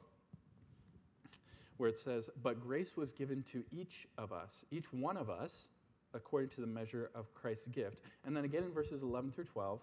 where 1.77 1.89
it 1.89 1.97
says, 1.97 2.29
But 2.41 2.61
grace 2.61 2.95
was 2.95 3.11
given 3.11 3.43
to 3.51 3.63
each 3.71 4.07
of 4.17 4.31
us, 4.31 4.65
each 4.71 4.91
one 4.93 5.17
of 5.17 5.29
us, 5.29 5.69
according 6.13 6.49
to 6.49 6.61
the 6.61 6.67
measure 6.67 7.09
of 7.15 7.33
Christ's 7.33 7.67
gift. 7.67 8.01
And 8.25 8.35
then 8.35 8.45
again 8.45 8.63
in 8.63 8.71
verses 8.71 9.03
11 9.03 9.31
through 9.31 9.45
12, 9.45 9.81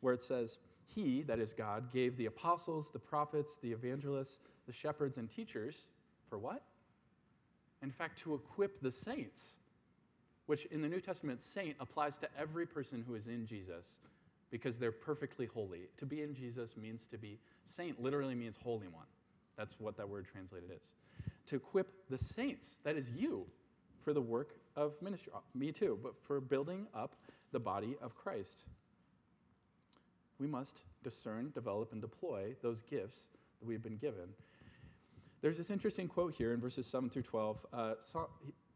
where 0.00 0.14
it 0.14 0.22
says, 0.22 0.58
he, 0.86 1.22
that 1.22 1.38
is 1.38 1.52
God, 1.52 1.90
gave 1.92 2.16
the 2.16 2.26
apostles, 2.26 2.90
the 2.90 2.98
prophets, 2.98 3.58
the 3.58 3.72
evangelists, 3.72 4.40
the 4.66 4.72
shepherds, 4.72 5.18
and 5.18 5.28
teachers 5.28 5.86
for 6.28 6.38
what? 6.38 6.62
In 7.82 7.90
fact, 7.90 8.18
to 8.20 8.34
equip 8.34 8.80
the 8.80 8.90
saints, 8.90 9.56
which 10.46 10.64
in 10.66 10.80
the 10.80 10.88
New 10.88 11.00
Testament, 11.00 11.42
saint 11.42 11.76
applies 11.80 12.18
to 12.18 12.28
every 12.38 12.66
person 12.66 13.04
who 13.06 13.14
is 13.14 13.26
in 13.26 13.46
Jesus 13.46 13.94
because 14.50 14.78
they're 14.78 14.92
perfectly 14.92 15.46
holy. 15.46 15.88
To 15.98 16.06
be 16.06 16.22
in 16.22 16.34
Jesus 16.34 16.76
means 16.76 17.04
to 17.06 17.18
be 17.18 17.38
saint, 17.64 18.00
literally 18.00 18.34
means 18.34 18.56
holy 18.62 18.88
one. 18.88 19.06
That's 19.56 19.78
what 19.78 19.96
that 19.96 20.08
word 20.08 20.26
translated 20.30 20.70
is. 20.70 20.82
To 21.46 21.56
equip 21.56 22.08
the 22.08 22.18
saints, 22.18 22.78
that 22.84 22.96
is 22.96 23.10
you, 23.10 23.46
for 24.02 24.12
the 24.12 24.20
work 24.20 24.54
of 24.76 25.00
ministry. 25.00 25.32
Me 25.54 25.72
too, 25.72 25.98
but 26.02 26.16
for 26.20 26.40
building 26.40 26.86
up 26.94 27.16
the 27.52 27.60
body 27.60 27.96
of 28.02 28.14
Christ 28.14 28.64
we 30.38 30.46
must 30.46 30.82
discern, 31.02 31.50
develop, 31.54 31.92
and 31.92 32.00
deploy 32.00 32.54
those 32.62 32.82
gifts 32.82 33.26
that 33.60 33.66
we've 33.66 33.82
been 33.82 33.96
given. 33.96 34.28
There's 35.40 35.56
this 35.56 35.70
interesting 35.70 36.08
quote 36.08 36.34
here 36.34 36.52
in 36.52 36.60
verses 36.60 36.86
7 36.86 37.08
through 37.10 37.22
12. 37.22 37.66
Uh, 37.72 37.94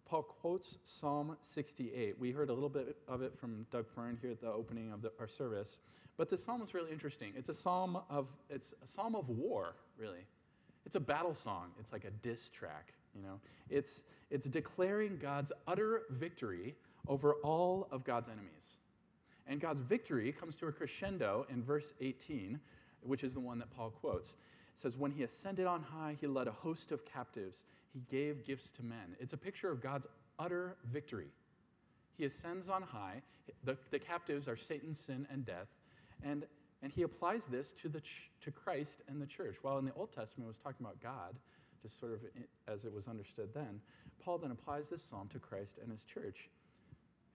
Paul 0.06 0.22
quotes 0.22 0.78
Psalm 0.84 1.36
68. 1.40 2.18
We 2.18 2.32
heard 2.32 2.50
a 2.50 2.52
little 2.52 2.68
bit 2.68 2.96
of 3.08 3.22
it 3.22 3.38
from 3.38 3.66
Doug 3.70 3.88
Fern 3.88 4.18
here 4.20 4.30
at 4.30 4.40
the 4.40 4.48
opening 4.48 4.92
of 4.92 5.02
the, 5.02 5.12
our 5.18 5.28
service. 5.28 5.78
But 6.16 6.28
this 6.28 6.42
psalm 6.44 6.62
is 6.62 6.74
really 6.74 6.92
interesting. 6.92 7.32
It's 7.36 7.48
a 7.48 7.54
psalm 7.54 7.98
of 8.10 8.30
it's 8.50 8.74
a 8.82 8.86
psalm 8.86 9.14
of 9.14 9.28
war, 9.28 9.74
really. 9.96 10.26
It's 10.90 10.96
a 10.96 10.98
battle 10.98 11.36
song. 11.36 11.66
It's 11.78 11.92
like 11.92 12.04
a 12.04 12.10
diss 12.10 12.48
track, 12.48 12.94
you 13.14 13.22
know. 13.22 13.38
It's 13.68 14.02
it's 14.28 14.46
declaring 14.46 15.20
God's 15.22 15.52
utter 15.68 16.02
victory 16.10 16.74
over 17.06 17.34
all 17.44 17.86
of 17.92 18.02
God's 18.02 18.28
enemies. 18.28 18.50
And 19.46 19.60
God's 19.60 19.78
victory 19.78 20.32
comes 20.32 20.56
to 20.56 20.66
a 20.66 20.72
crescendo 20.72 21.46
in 21.48 21.62
verse 21.62 21.92
18, 22.00 22.58
which 23.02 23.22
is 23.22 23.34
the 23.34 23.40
one 23.40 23.60
that 23.60 23.70
Paul 23.70 23.90
quotes. 23.90 24.32
It 24.32 24.80
says, 24.80 24.96
When 24.96 25.12
he 25.12 25.22
ascended 25.22 25.64
on 25.64 25.84
high, 25.84 26.16
he 26.20 26.26
led 26.26 26.48
a 26.48 26.50
host 26.50 26.90
of 26.90 27.04
captives. 27.04 27.62
He 27.92 28.00
gave 28.10 28.44
gifts 28.44 28.72
to 28.72 28.82
men. 28.82 29.14
It's 29.20 29.32
a 29.32 29.36
picture 29.36 29.70
of 29.70 29.80
God's 29.80 30.08
utter 30.40 30.74
victory. 30.90 31.28
He 32.18 32.24
ascends 32.24 32.68
on 32.68 32.82
high. 32.82 33.22
The, 33.62 33.78
the 33.92 34.00
captives 34.00 34.48
are 34.48 34.56
Satan, 34.56 34.92
sin, 34.92 35.28
and 35.30 35.46
death. 35.46 35.68
And, 36.24 36.46
and 36.82 36.92
he 36.92 37.02
applies 37.02 37.46
this 37.46 37.72
to, 37.74 37.88
the 37.88 38.00
ch- 38.00 38.30
to 38.42 38.50
Christ 38.50 39.02
and 39.08 39.20
the 39.20 39.26
church. 39.26 39.56
While 39.62 39.78
in 39.78 39.84
the 39.84 39.92
Old 39.94 40.12
Testament, 40.14 40.48
was 40.48 40.58
talking 40.58 40.84
about 40.84 41.00
God, 41.02 41.36
just 41.82 41.98
sort 41.98 42.12
of 42.12 42.20
as 42.68 42.84
it 42.84 42.92
was 42.92 43.08
understood 43.08 43.50
then. 43.54 43.80
Paul 44.22 44.38
then 44.38 44.50
applies 44.50 44.88
this 44.88 45.02
psalm 45.02 45.28
to 45.32 45.38
Christ 45.38 45.78
and 45.82 45.90
his 45.90 46.04
church. 46.04 46.48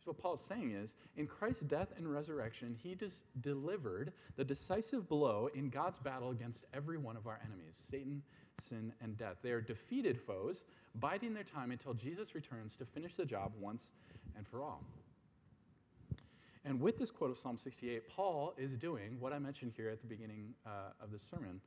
So 0.04 0.12
what 0.12 0.20
Paul 0.20 0.36
is 0.36 0.42
saying 0.42 0.72
is, 0.72 0.96
in 1.18 1.26
Christ's 1.26 1.64
death 1.64 1.88
and 1.98 2.12
resurrection, 2.12 2.76
he 2.84 2.94
des- 2.94 3.08
delivered 3.42 4.14
the 4.36 4.44
decisive 4.44 5.10
blow 5.10 5.50
in 5.56 5.70
God's 5.70 5.98
battle 5.98 6.30
against 6.30 6.66
every 6.76 6.98
one 6.98 7.18
of 7.18 7.26
our 7.26 7.40
enemies 7.44 7.84
Satan, 7.90 8.22
sin, 8.60 8.94
and 9.02 9.18
death. 9.18 9.38
They 9.42 9.52
are 9.52 9.62
defeated 9.62 10.20
foes, 10.22 10.64
biding 11.00 11.34
their 11.34 11.44
time 11.44 11.72
until 11.72 11.96
Jesus 11.96 12.36
returns 12.36 12.76
to 12.76 12.86
finish 12.86 13.16
the 13.16 13.26
job 13.26 13.54
once 13.60 13.92
and 14.38 14.48
for 14.48 14.62
all. 14.62 14.84
And 16.66 16.82
with 16.82 16.98
this 16.98 17.12
quote 17.12 17.30
of 17.30 17.38
Psalm 17.38 17.58
68, 17.58 18.10
Paul 18.10 18.54
is 18.58 18.76
doing 18.76 19.18
what 19.20 19.32
I 19.32 19.40
mentioned 19.40 19.74
here 19.78 19.90
at 19.90 20.02
the 20.02 20.08
beginning 20.08 20.56
uh, 20.66 20.94
of 21.00 21.12
this 21.12 21.22
sermon, 21.22 21.62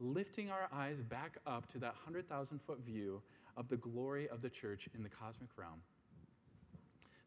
lifting 0.00 0.50
our 0.50 0.68
eyes 0.72 1.00
back 1.00 1.38
up 1.46 1.70
to 1.72 1.78
that 1.78 1.94
100,000 2.04 2.60
foot 2.60 2.80
view 2.84 3.22
of 3.56 3.68
the 3.68 3.76
glory 3.76 4.28
of 4.28 4.42
the 4.42 4.50
church 4.50 4.88
in 4.96 5.02
the 5.04 5.08
cosmic 5.08 5.50
realm 5.56 5.80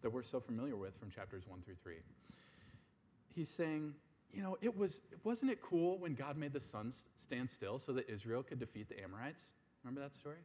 that 0.01 0.11
we're 0.11 0.21
so 0.21 0.39
familiar 0.39 0.75
with 0.75 0.95
from 0.99 1.09
chapters 1.09 1.43
1 1.47 1.61
through 1.61 1.75
3. 1.81 1.95
He's 3.33 3.49
saying, 3.49 3.93
you 4.33 4.43
know, 4.43 4.57
it 4.61 4.77
was 4.77 5.01
wasn't 5.23 5.51
it 5.51 5.61
cool 5.61 5.97
when 5.97 6.13
God 6.13 6.37
made 6.37 6.53
the 6.53 6.59
sun 6.59 6.93
stand 7.17 7.49
still 7.49 7.79
so 7.79 7.93
that 7.93 8.09
Israel 8.09 8.43
could 8.43 8.59
defeat 8.59 8.89
the 8.89 9.01
Amorites? 9.01 9.45
Remember 9.83 10.01
that 10.01 10.13
story? 10.13 10.37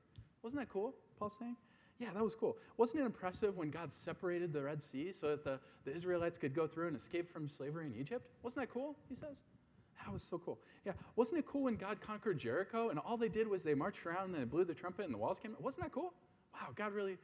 Wasn't 0.42 0.58
that 0.60 0.68
cool? 0.68 0.94
Paul's 1.18 1.36
saying? 1.38 1.56
Yeah, 2.00 2.12
that 2.14 2.24
was 2.24 2.34
cool. 2.34 2.56
Wasn't 2.78 2.98
it 2.98 3.04
impressive 3.04 3.58
when 3.58 3.70
God 3.70 3.92
separated 3.92 4.54
the 4.54 4.62
Red 4.62 4.82
Sea 4.82 5.12
so 5.12 5.28
that 5.28 5.44
the, 5.44 5.60
the 5.84 5.94
Israelites 5.94 6.38
could 6.38 6.54
go 6.54 6.66
through 6.66 6.88
and 6.88 6.96
escape 6.96 7.30
from 7.30 7.46
slavery 7.46 7.86
in 7.86 7.94
Egypt? 7.94 8.26
Wasn't 8.42 8.58
that 8.60 8.72
cool? 8.72 8.96
He 9.10 9.14
says. 9.14 9.36
That 10.02 10.10
was 10.10 10.22
so 10.22 10.38
cool. 10.38 10.58
Yeah, 10.86 10.92
wasn't 11.14 11.40
it 11.40 11.46
cool 11.46 11.64
when 11.64 11.76
God 11.76 12.00
conquered 12.00 12.38
Jericho 12.38 12.88
and 12.88 12.98
all 12.98 13.18
they 13.18 13.28
did 13.28 13.46
was 13.46 13.62
they 13.62 13.74
marched 13.74 14.06
around 14.06 14.34
and 14.34 14.34
they 14.34 14.44
blew 14.44 14.64
the 14.64 14.72
trumpet 14.72 15.04
and 15.04 15.12
the 15.12 15.18
walls 15.18 15.38
came? 15.38 15.54
Wasn't 15.60 15.82
that 15.84 15.92
cool? 15.92 16.14
Wow, 16.54 16.68
God 16.74 16.94
really, 16.94 17.18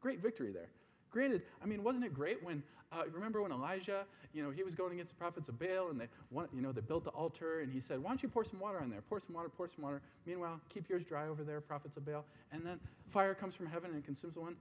great 0.00 0.22
victory 0.22 0.50
there. 0.50 0.70
Granted, 1.12 1.42
I 1.62 1.66
mean, 1.66 1.84
wasn't 1.84 2.04
it 2.04 2.14
great 2.14 2.42
when, 2.42 2.62
uh, 2.90 3.02
remember 3.12 3.42
when 3.42 3.52
Elijah, 3.52 4.04
you 4.32 4.42
know, 4.42 4.50
he 4.50 4.62
was 4.62 4.74
going 4.74 4.94
against 4.94 5.12
the 5.12 5.18
prophets 5.18 5.48
of 5.50 5.58
Baal 5.58 5.90
and 5.90 6.00
they, 6.00 6.08
you 6.54 6.62
know, 6.62 6.72
they 6.72 6.80
built 6.80 7.04
the 7.04 7.10
altar 7.10 7.60
and 7.60 7.70
he 7.70 7.80
said, 7.80 8.02
why 8.02 8.08
don't 8.08 8.22
you 8.22 8.30
pour 8.30 8.44
some 8.44 8.58
water 8.58 8.80
on 8.80 8.88
there? 8.88 9.02
Pour 9.02 9.20
some 9.20 9.34
water, 9.34 9.50
pour 9.50 9.68
some 9.68 9.84
water. 9.84 10.00
Meanwhile, 10.26 10.58
keep 10.70 10.88
yours 10.88 11.04
dry 11.04 11.28
over 11.28 11.44
there, 11.44 11.60
prophets 11.60 11.98
of 11.98 12.06
Baal. 12.06 12.24
And 12.50 12.64
then 12.64 12.80
fire 13.10 13.34
comes 13.34 13.54
from 13.54 13.66
heaven 13.66 13.90
and 13.92 14.02
consumes 14.02 14.34
the 14.34 14.40
one. 14.40 14.56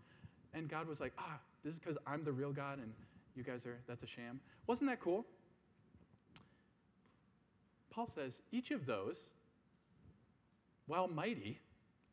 And 0.54 0.68
God 0.68 0.88
was 0.90 1.00
like, 1.00 1.14
ah, 1.18 1.40
this 1.64 1.74
is 1.74 1.80
because 1.80 1.98
I'm 2.06 2.26
the 2.26 2.34
real 2.34 2.52
God 2.52 2.80
and 2.80 2.92
you 3.36 3.44
guys 3.44 3.66
are, 3.66 3.78
that's 3.88 4.04
a 4.04 4.08
sham. 4.08 4.42
Wasn't 4.68 4.90
that 4.90 5.00
cool? 5.00 5.26
Paul 7.90 8.10
says, 8.14 8.42
each 8.52 8.72
of 8.72 8.86
those, 8.86 9.18
while 10.88 11.08
mighty 11.08 11.60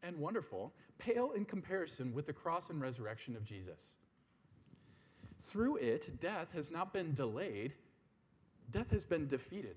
and 0.05 0.17
wonderful, 0.19 0.73
pale 0.99 1.33
in 1.33 1.45
comparison 1.45 2.13
with 2.15 2.27
the 2.27 2.33
cross 2.33 2.71
and 2.71 2.81
resurrection 2.81 3.35
of 3.35 3.45
Jesus. 3.45 3.98
Through 5.49 5.77
it, 5.77 6.21
death 6.21 6.49
has 6.53 6.71
not 6.71 6.93
been 6.93 7.15
delayed, 7.15 7.73
death 8.71 8.91
has 8.91 9.07
been 9.07 9.27
defeated. 9.27 9.77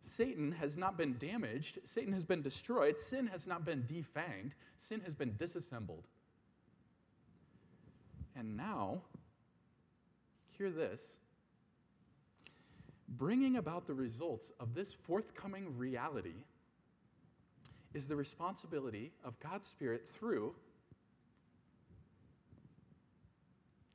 Satan 0.00 0.50
has 0.52 0.76
not 0.76 0.98
been 0.98 1.16
damaged, 1.18 1.78
Satan 1.84 2.12
has 2.12 2.24
been 2.24 2.42
destroyed, 2.42 2.98
sin 2.98 3.28
has 3.28 3.46
not 3.46 3.64
been 3.64 3.84
defanged, 3.84 4.54
sin 4.76 5.00
has 5.04 5.14
been 5.14 5.36
disassembled. 5.38 6.02
And 8.34 8.56
now, 8.56 9.02
hear 10.56 10.70
this 10.70 11.14
bringing 13.08 13.56
about 13.56 13.86
the 13.86 13.94
results 13.94 14.50
of 14.58 14.74
this 14.74 14.92
forthcoming 14.92 15.78
reality 15.78 16.44
is 17.94 18.08
the 18.08 18.16
responsibility 18.16 19.12
of 19.24 19.38
God's 19.38 19.68
Spirit 19.68 20.06
through 20.06 20.54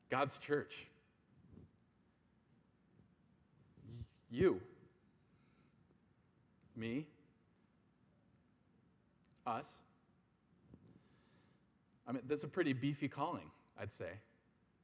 God's 0.09 0.37
church. 0.39 0.87
You, 4.33 4.59
me, 6.75 7.05
us. 9.45 9.69
I 12.07 12.13
mean, 12.13 12.23
that's 12.27 12.43
a 12.43 12.47
pretty 12.47 12.73
beefy 12.73 13.07
calling, 13.07 13.45
I'd 13.79 13.91
say. 13.91 14.09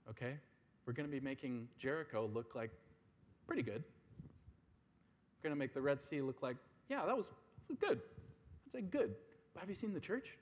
Okay? 0.07 0.35
We're 0.85 0.93
going 0.93 1.09
to 1.09 1.11
be 1.11 1.19
making 1.19 1.67
Jericho 1.79 2.29
look 2.31 2.53
like 2.53 2.69
pretty 3.47 3.63
good. 3.63 3.83
We're 4.21 5.49
going 5.49 5.55
to 5.55 5.59
make 5.59 5.73
the 5.73 5.81
Red 5.81 5.99
Sea 5.99 6.21
look 6.21 6.43
like, 6.43 6.57
yeah, 6.87 7.03
that 7.07 7.17
was 7.17 7.31
good. 7.79 7.99
I'd 8.67 8.71
say 8.71 8.81
good. 8.81 9.15
But 9.55 9.61
have 9.61 9.69
you 9.69 9.73
seen 9.73 9.95
the 9.95 9.99
church? 9.99 10.37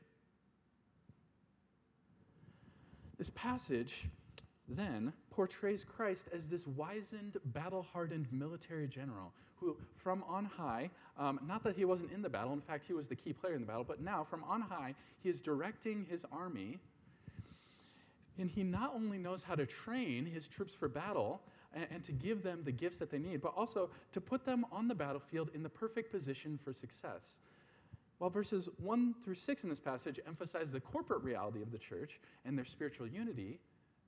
This 3.18 3.30
passage 3.30 4.04
then 4.68 5.14
portrays 5.30 5.84
Christ 5.84 6.30
as 6.34 6.48
this 6.48 6.68
wizened, 6.68 7.38
battle 7.46 7.86
hardened 7.94 8.28
military 8.32 8.88
general 8.88 9.34
who, 9.60 9.76
from 9.96 10.24
on 10.28 10.46
high, 10.46 10.90
um, 11.18 11.40
not 11.46 11.64
that 11.64 11.76
he 11.76 11.86
wasn't 11.86 12.12
in 12.12 12.22
the 12.22 12.30
battle, 12.30 12.54
in 12.54 12.62
fact, 12.62 12.86
he 12.86 12.94
was 12.94 13.08
the 13.08 13.16
key 13.16 13.34
player 13.34 13.56
in 13.56 13.62
the 13.62 13.68
battle, 13.68 13.84
but 13.84 14.02
now, 14.02 14.24
from 14.24 14.44
on 14.44 14.62
high, 14.62 14.94
he 15.22 15.30
is 15.30 15.42
directing 15.42 16.06
his 16.10 16.26
army. 16.32 16.78
And 18.38 18.50
he 18.50 18.64
not 18.64 18.94
only 18.94 19.18
knows 19.18 19.42
how 19.42 19.56
to 19.56 19.66
train 19.66 20.26
his 20.26 20.48
troops 20.48 20.76
for 20.76 20.88
battle 20.88 21.42
and, 21.74 21.88
and 21.90 22.04
to 22.04 22.12
give 22.12 22.44
them 22.44 22.62
the 22.64 22.72
gifts 22.72 23.00
that 23.00 23.10
they 23.10 23.18
need, 23.18 23.42
but 23.42 23.54
also 23.56 23.90
to 24.12 24.22
put 24.22 24.46
them 24.46 24.66
on 24.72 24.88
the 24.88 24.94
battlefield 24.94 25.50
in 25.56 25.64
the 25.64 25.70
perfect 25.70 26.12
position 26.12 26.60
for 26.64 26.72
success. 26.72 27.38
While 28.20 28.30
verses 28.30 28.70
1 28.78 29.16
through 29.24 29.36
6 29.36 29.64
in 29.64 29.70
this 29.70 29.80
passage 29.80 30.20
emphasize 30.28 30.72
the 30.72 30.80
corporate 30.80 31.24
reality 31.24 31.62
of 31.62 31.72
the 31.72 31.78
church 31.78 32.20
and 32.46 32.58
their 32.58 32.66
spiritual 32.66 33.08
unity, 33.08 33.60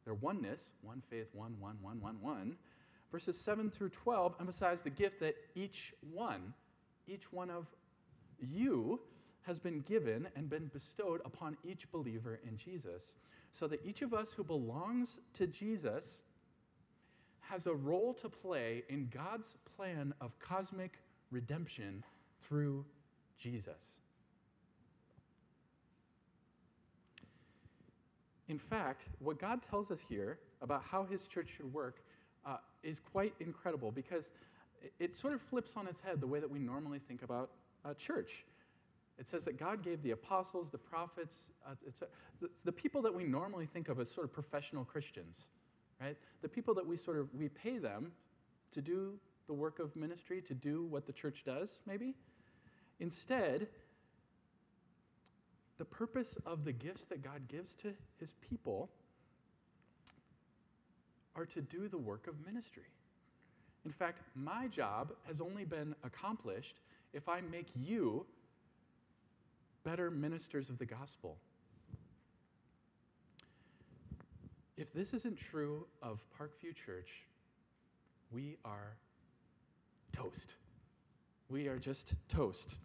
their 0.09 0.15
oneness, 0.15 0.71
one 0.81 1.03
faith, 1.07 1.27
one, 1.33 1.55
one, 1.59 1.77
one, 1.83 2.01
one, 2.01 2.19
one. 2.19 2.55
Verses 3.11 3.39
7 3.39 3.69
through 3.69 3.89
12 3.89 4.33
emphasize 4.39 4.81
the 4.81 4.89
gift 4.89 5.19
that 5.19 5.35
each 5.53 5.93
one, 6.11 6.55
each 7.07 7.31
one 7.31 7.51
of 7.51 7.67
you, 8.39 8.99
has 9.43 9.59
been 9.59 9.81
given 9.81 10.27
and 10.35 10.49
been 10.49 10.65
bestowed 10.73 11.21
upon 11.25 11.57
each 11.63 11.91
believer 11.91 12.39
in 12.43 12.57
Jesus. 12.57 13.13
So 13.51 13.67
that 13.67 13.85
each 13.85 14.01
of 14.01 14.15
us 14.15 14.33
who 14.33 14.43
belongs 14.43 15.19
to 15.33 15.45
Jesus 15.45 16.21
has 17.41 17.67
a 17.67 17.73
role 17.75 18.15
to 18.15 18.29
play 18.29 18.85
in 18.89 19.09
God's 19.13 19.57
plan 19.75 20.15
of 20.19 20.39
cosmic 20.39 20.97
redemption 21.29 22.03
through 22.41 22.83
Jesus. 23.37 23.99
In 28.49 28.57
fact, 28.57 29.05
what 29.19 29.39
God 29.39 29.61
tells 29.61 29.91
us 29.91 30.03
here 30.09 30.39
about 30.61 30.83
how 30.83 31.05
his 31.05 31.27
church 31.27 31.53
should 31.55 31.71
work 31.71 32.03
uh, 32.45 32.57
is 32.83 32.99
quite 32.99 33.33
incredible 33.39 33.91
because 33.91 34.31
it, 34.99 35.15
sort 35.15 35.33
of 35.33 35.41
flips 35.41 35.77
on 35.77 35.87
its 35.87 36.01
head 36.01 36.19
the 36.19 36.27
way 36.27 36.39
that 36.39 36.49
we 36.49 36.57
normally 36.57 36.99
think 36.99 37.21
about 37.21 37.51
a 37.85 37.93
church. 37.93 38.45
It 39.19 39.27
says 39.27 39.45
that 39.45 39.57
God 39.57 39.83
gave 39.83 40.01
the 40.01 40.11
apostles, 40.11 40.69
the 40.71 40.77
prophets, 40.77 41.35
uh, 41.65 41.71
it's, 41.85 42.01
it's 42.41 42.63
the 42.63 42.71
people 42.71 43.01
that 43.03 43.13
we 43.13 43.23
normally 43.23 43.67
think 43.67 43.87
of 43.87 43.99
as 43.99 44.09
sort 44.09 44.25
of 44.25 44.33
professional 44.33 44.83
Christians, 44.83 45.45
right? 46.01 46.17
The 46.41 46.49
people 46.49 46.73
that 46.73 46.87
we 46.87 46.97
sort 46.97 47.19
of, 47.19 47.33
we 47.35 47.49
pay 47.49 47.77
them 47.77 48.11
to 48.71 48.81
do 48.81 49.13
the 49.47 49.53
work 49.53 49.79
of 49.79 49.95
ministry, 49.95 50.41
to 50.41 50.53
do 50.55 50.85
what 50.85 51.05
the 51.05 51.13
church 51.13 51.43
does, 51.45 51.81
maybe. 51.85 52.15
Instead, 52.99 53.67
the 55.79 55.85
purpose 55.85 56.37
of 56.45 56.63
the 56.63 56.71
gifts 56.71 57.07
that 57.07 57.23
God 57.23 57.47
gives 57.47 57.73
to 57.77 57.93
his 58.19 58.35
people 58.47 58.91
are 61.35 61.45
to 61.47 61.61
do 61.61 61.87
the 61.87 61.97
work 61.97 62.27
of 62.27 62.35
ministry. 62.45 62.83
In 63.85 63.91
fact, 63.91 64.21
my 64.35 64.67
job 64.67 65.13
has 65.25 65.41
only 65.41 65.65
been 65.65 65.95
accomplished 66.03 66.81
if 67.13 67.27
I 67.27 67.41
make 67.41 67.67
you 67.75 68.27
better 69.83 70.11
ministers 70.11 70.69
of 70.69 70.77
the 70.77 70.85
gospel. 70.85 71.37
if 74.79 74.93
this 74.93 75.13
isn't 75.13 75.37
true 75.37 75.85
of 76.01 76.23
Parkview 76.39 76.73
Church, 76.73 77.25
we 78.31 78.55
are 78.63 78.95
toast. 80.13 80.53
We 81.49 81.67
are 81.67 81.77
just 81.77 82.13
toast. 82.29 82.77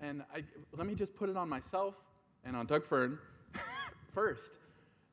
And 0.00 0.22
I, 0.34 0.42
let 0.74 0.86
me 0.86 0.94
just 0.94 1.14
put 1.14 1.28
it 1.28 1.36
on 1.36 1.50
myself 1.50 1.96
and 2.44 2.56
on 2.56 2.66
Doug 2.66 2.84
Fern 2.84 3.18
first. 4.12 4.52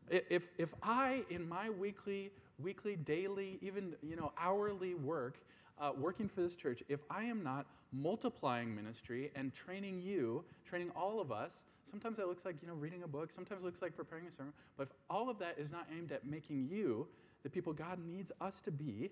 If, 0.09 0.49
if 0.57 0.73
I, 0.83 1.23
in 1.29 1.47
my 1.47 1.69
weekly, 1.69 2.31
weekly, 2.59 2.95
daily, 2.95 3.59
even 3.61 3.93
you 4.03 4.15
know, 4.15 4.33
hourly 4.37 4.95
work, 4.95 5.37
uh, 5.79 5.91
working 5.97 6.27
for 6.27 6.41
this 6.41 6.55
church, 6.55 6.83
if 6.89 6.99
I 7.09 7.23
am 7.23 7.43
not 7.43 7.65
multiplying 7.93 8.75
ministry 8.75 9.31
and 9.35 9.53
training 9.53 10.01
you, 10.01 10.43
training 10.65 10.91
all 10.95 11.19
of 11.21 11.31
us, 11.31 11.63
sometimes 11.89 12.19
it 12.19 12.27
looks 12.27 12.45
like 12.45 12.55
you 12.61 12.67
know 12.67 12.73
reading 12.75 13.03
a 13.03 13.07
book, 13.07 13.31
sometimes 13.31 13.61
it 13.61 13.65
looks 13.65 13.81
like 13.81 13.95
preparing 13.95 14.27
a 14.27 14.31
sermon, 14.31 14.53
but 14.77 14.83
if 14.83 14.93
all 15.09 15.29
of 15.29 15.39
that 15.39 15.55
is 15.57 15.71
not 15.71 15.87
aimed 15.97 16.11
at 16.11 16.25
making 16.25 16.67
you 16.69 17.07
the 17.43 17.49
people 17.49 17.73
God 17.73 17.99
needs 18.05 18.31
us 18.39 18.61
to 18.61 18.71
be, 18.71 19.09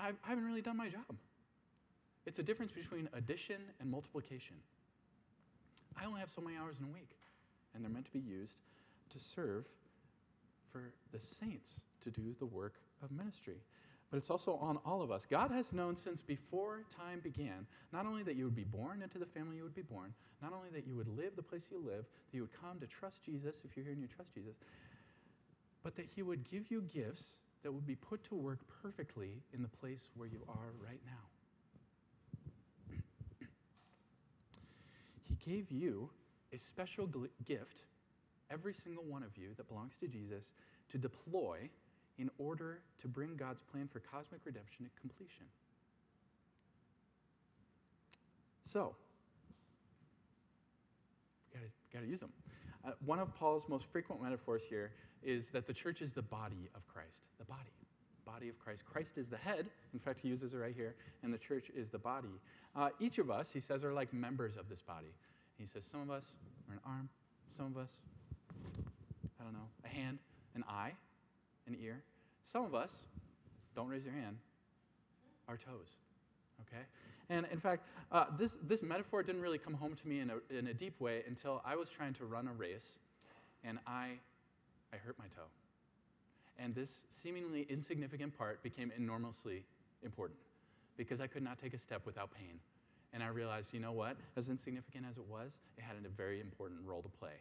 I, 0.00 0.08
I 0.08 0.28
haven't 0.28 0.44
really 0.44 0.62
done 0.62 0.76
my 0.76 0.88
job. 0.88 1.16
It's 2.24 2.38
a 2.38 2.42
difference 2.42 2.72
between 2.72 3.08
addition 3.12 3.60
and 3.80 3.90
multiplication. 3.90 4.56
I 6.00 6.06
only 6.06 6.20
have 6.20 6.30
so 6.30 6.40
many 6.40 6.56
hours 6.56 6.76
in 6.78 6.86
a 6.86 6.92
week, 6.92 7.10
and 7.74 7.82
they're 7.82 7.90
meant 7.90 8.06
to 8.06 8.12
be 8.12 8.20
used 8.20 8.58
to 9.10 9.18
serve 9.18 9.64
for 10.72 10.92
the 11.12 11.20
saints 11.20 11.80
to 12.02 12.10
do 12.10 12.34
the 12.38 12.46
work 12.46 12.74
of 13.02 13.10
ministry 13.10 13.60
but 14.10 14.18
it's 14.18 14.30
also 14.30 14.54
on 14.56 14.78
all 14.84 15.02
of 15.02 15.10
us. 15.10 15.26
God 15.26 15.50
has 15.50 15.72
known 15.72 15.96
since 15.96 16.22
before 16.22 16.84
time 16.96 17.20
began 17.20 17.66
not 17.92 18.06
only 18.06 18.22
that 18.22 18.36
you 18.36 18.44
would 18.44 18.54
be 18.54 18.64
born 18.64 19.02
into 19.02 19.18
the 19.18 19.26
family 19.26 19.56
you 19.56 19.62
would 19.64 19.74
be 19.74 19.82
born, 19.82 20.14
not 20.40 20.52
only 20.52 20.68
that 20.70 20.86
you 20.86 20.94
would 20.94 21.08
live 21.08 21.34
the 21.34 21.42
place 21.42 21.64
you 21.70 21.78
live, 21.78 22.04
that 22.30 22.36
you 22.36 22.42
would 22.42 22.60
come 22.60 22.78
to 22.80 22.86
trust 22.86 23.24
Jesus 23.24 23.62
if 23.64 23.76
you're 23.76 23.84
here 23.84 23.92
and 23.92 24.02
you 24.02 24.08
trust 24.08 24.32
Jesus, 24.34 24.54
but 25.82 25.96
that 25.96 26.06
He 26.14 26.22
would 26.22 26.48
give 26.48 26.70
you 26.70 26.82
gifts 26.82 27.34
that 27.62 27.72
would 27.72 27.86
be 27.86 27.96
put 27.96 28.22
to 28.24 28.36
work 28.36 28.60
perfectly 28.82 29.30
in 29.52 29.62
the 29.62 29.68
place 29.68 30.08
where 30.16 30.28
you 30.28 30.40
are 30.48 30.72
right 30.84 31.00
now. 31.04 31.35
Gave 35.46 35.70
you 35.70 36.10
a 36.52 36.58
special 36.58 37.08
gift, 37.44 37.84
every 38.50 38.74
single 38.74 39.04
one 39.04 39.22
of 39.22 39.36
you 39.36 39.50
that 39.56 39.68
belongs 39.68 39.92
to 40.00 40.08
Jesus, 40.08 40.52
to 40.90 40.98
deploy 40.98 41.68
in 42.18 42.30
order 42.38 42.80
to 43.00 43.08
bring 43.08 43.36
God's 43.36 43.62
plan 43.62 43.88
for 43.88 44.00
cosmic 44.00 44.40
redemption 44.44 44.84
to 44.84 45.00
completion. 45.00 45.46
So, 48.64 48.94
we 51.52 51.60
gotta, 51.60 51.72
gotta 51.92 52.06
use 52.06 52.20
them. 52.20 52.32
Uh, 52.84 52.92
one 53.04 53.18
of 53.18 53.34
Paul's 53.34 53.68
most 53.68 53.86
frequent 53.86 54.22
metaphors 54.22 54.62
here 54.68 54.92
is 55.22 55.48
that 55.48 55.66
the 55.66 55.72
church 55.72 56.02
is 56.02 56.12
the 56.12 56.22
body 56.22 56.68
of 56.74 56.86
Christ. 56.86 57.22
The 57.38 57.44
body. 57.44 57.60
Body 58.24 58.48
of 58.48 58.58
Christ. 58.58 58.84
Christ 58.84 59.18
is 59.18 59.28
the 59.28 59.36
head. 59.36 59.66
In 59.92 59.98
fact, 59.98 60.20
he 60.20 60.28
uses 60.28 60.54
it 60.54 60.56
right 60.56 60.74
here. 60.74 60.94
And 61.22 61.32
the 61.32 61.38
church 61.38 61.70
is 61.76 61.90
the 61.90 61.98
body. 61.98 62.40
Uh, 62.74 62.90
each 63.00 63.18
of 63.18 63.30
us, 63.30 63.50
he 63.52 63.60
says, 63.60 63.84
are 63.84 63.92
like 63.92 64.12
members 64.12 64.56
of 64.56 64.68
this 64.68 64.82
body. 64.82 65.14
He 65.58 65.66
says, 65.66 65.84
some 65.90 66.00
of 66.02 66.10
us 66.10 66.24
are 66.68 66.74
an 66.74 66.80
arm, 66.84 67.08
some 67.56 67.66
of 67.66 67.76
us, 67.78 67.88
I 69.40 69.44
don't 69.44 69.52
know, 69.52 69.68
a 69.84 69.88
hand, 69.88 70.18
an 70.54 70.64
eye, 70.68 70.92
an 71.66 71.76
ear. 71.82 72.02
Some 72.44 72.64
of 72.64 72.74
us, 72.74 72.90
don't 73.74 73.88
raise 73.88 74.04
your 74.04 74.14
hand, 74.14 74.36
are 75.48 75.56
toes. 75.56 75.96
Okay? 76.68 76.82
And 77.28 77.46
in 77.50 77.58
fact, 77.58 77.86
uh, 78.12 78.26
this, 78.38 78.56
this 78.62 78.82
metaphor 78.82 79.22
didn't 79.22 79.42
really 79.42 79.58
come 79.58 79.74
home 79.74 79.96
to 79.96 80.08
me 80.08 80.20
in 80.20 80.30
a, 80.30 80.56
in 80.56 80.68
a 80.68 80.74
deep 80.74 81.00
way 81.00 81.22
until 81.26 81.62
I 81.64 81.76
was 81.76 81.88
trying 81.88 82.14
to 82.14 82.24
run 82.24 82.46
a 82.46 82.52
race 82.52 82.92
and 83.64 83.78
I, 83.86 84.12
I 84.92 84.96
hurt 84.96 85.18
my 85.18 85.26
toe. 85.26 85.48
And 86.58 86.74
this 86.74 87.00
seemingly 87.10 87.66
insignificant 87.68 88.36
part 88.38 88.62
became 88.62 88.92
enormously 88.96 89.64
important 90.04 90.38
because 90.96 91.20
I 91.20 91.26
could 91.26 91.42
not 91.42 91.58
take 91.60 91.74
a 91.74 91.78
step 91.78 92.02
without 92.06 92.30
pain. 92.32 92.60
And 93.12 93.22
I 93.22 93.28
realized, 93.28 93.72
you 93.72 93.80
know 93.80 93.92
what? 93.92 94.16
As 94.36 94.48
insignificant 94.48 95.06
as 95.08 95.16
it 95.16 95.24
was, 95.26 95.52
it 95.78 95.82
had 95.82 95.96
a 96.04 96.08
very 96.08 96.40
important 96.40 96.80
role 96.84 97.02
to 97.02 97.08
play. 97.08 97.32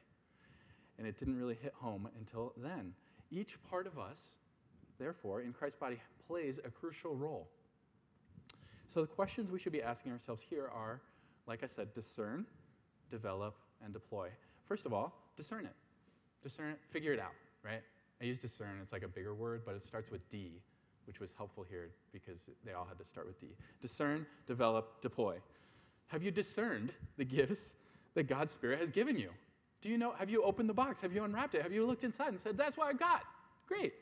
And 0.98 1.06
it 1.06 1.18
didn't 1.18 1.38
really 1.38 1.58
hit 1.62 1.74
home 1.76 2.08
until 2.18 2.54
then. 2.58 2.94
Each 3.32 3.58
part 3.70 3.88
of 3.88 4.00
us, 4.00 4.20
therefore, 4.98 5.42
in 5.42 5.52
Christ's 5.52 5.78
body, 5.78 6.00
plays 6.28 6.60
a 6.64 6.70
crucial 6.70 7.16
role. 7.16 7.48
So 8.88 9.02
the 9.02 9.08
questions 9.08 9.52
we 9.52 9.60
should 9.60 9.74
be 9.74 9.82
asking 9.82 10.12
ourselves 10.12 10.42
here 10.48 10.70
are, 10.74 11.02
like 11.48 11.64
I 11.64 11.68
said, 11.68 11.94
discern, 11.94 12.46
develop, 13.10 13.56
and 13.84 13.92
deploy. 13.92 14.30
First 14.64 14.86
of 14.86 14.94
all, 14.94 15.14
discern 15.36 15.66
it. 15.66 15.76
Discern 16.44 16.72
it, 16.72 16.80
figure 16.90 17.12
it 17.12 17.20
out, 17.20 17.34
right? 17.64 17.82
I 18.22 18.26
use 18.26 18.40
discern, 18.40 18.80
it's 18.82 18.94
like 18.94 19.04
a 19.04 19.08
bigger 19.08 19.34
word, 19.34 19.64
but 19.66 19.76
it 19.76 19.84
starts 19.84 20.12
with 20.12 20.30
D, 20.30 20.62
which 21.06 21.20
was 21.20 21.34
helpful 21.38 21.66
here 21.70 21.90
because 22.12 22.50
they 22.66 22.74
all 22.74 22.86
had 22.86 22.98
to 22.98 23.06
start 23.06 23.28
with 23.28 23.40
D. 23.40 23.48
Discern, 23.82 24.26
develop, 24.48 25.02
deploy. 25.02 25.38
Have 26.08 26.24
you 26.24 26.32
discerned 26.32 26.92
the 27.18 27.26
gifts 27.26 27.76
that 28.14 28.24
God's 28.24 28.52
Spirit 28.52 28.80
has 28.80 28.92
given 28.92 29.18
you? 29.18 29.30
Do 29.82 29.90
you 29.90 29.98
know, 29.98 30.14
have 30.18 30.30
you 30.30 30.44
opened 30.44 30.70
the 30.70 30.74
box? 30.74 31.02
Have 31.02 31.14
you 31.14 31.24
unwrapped 31.24 31.56
it? 31.56 31.62
Have 31.62 31.72
you 31.72 31.86
looked 31.86 32.04
inside 32.04 32.30
and 32.30 32.40
said, 32.40 32.58
that's 32.58 32.78
what 32.78 32.88
I 32.88 32.94
got? 32.94 33.22
Great. 33.68 33.94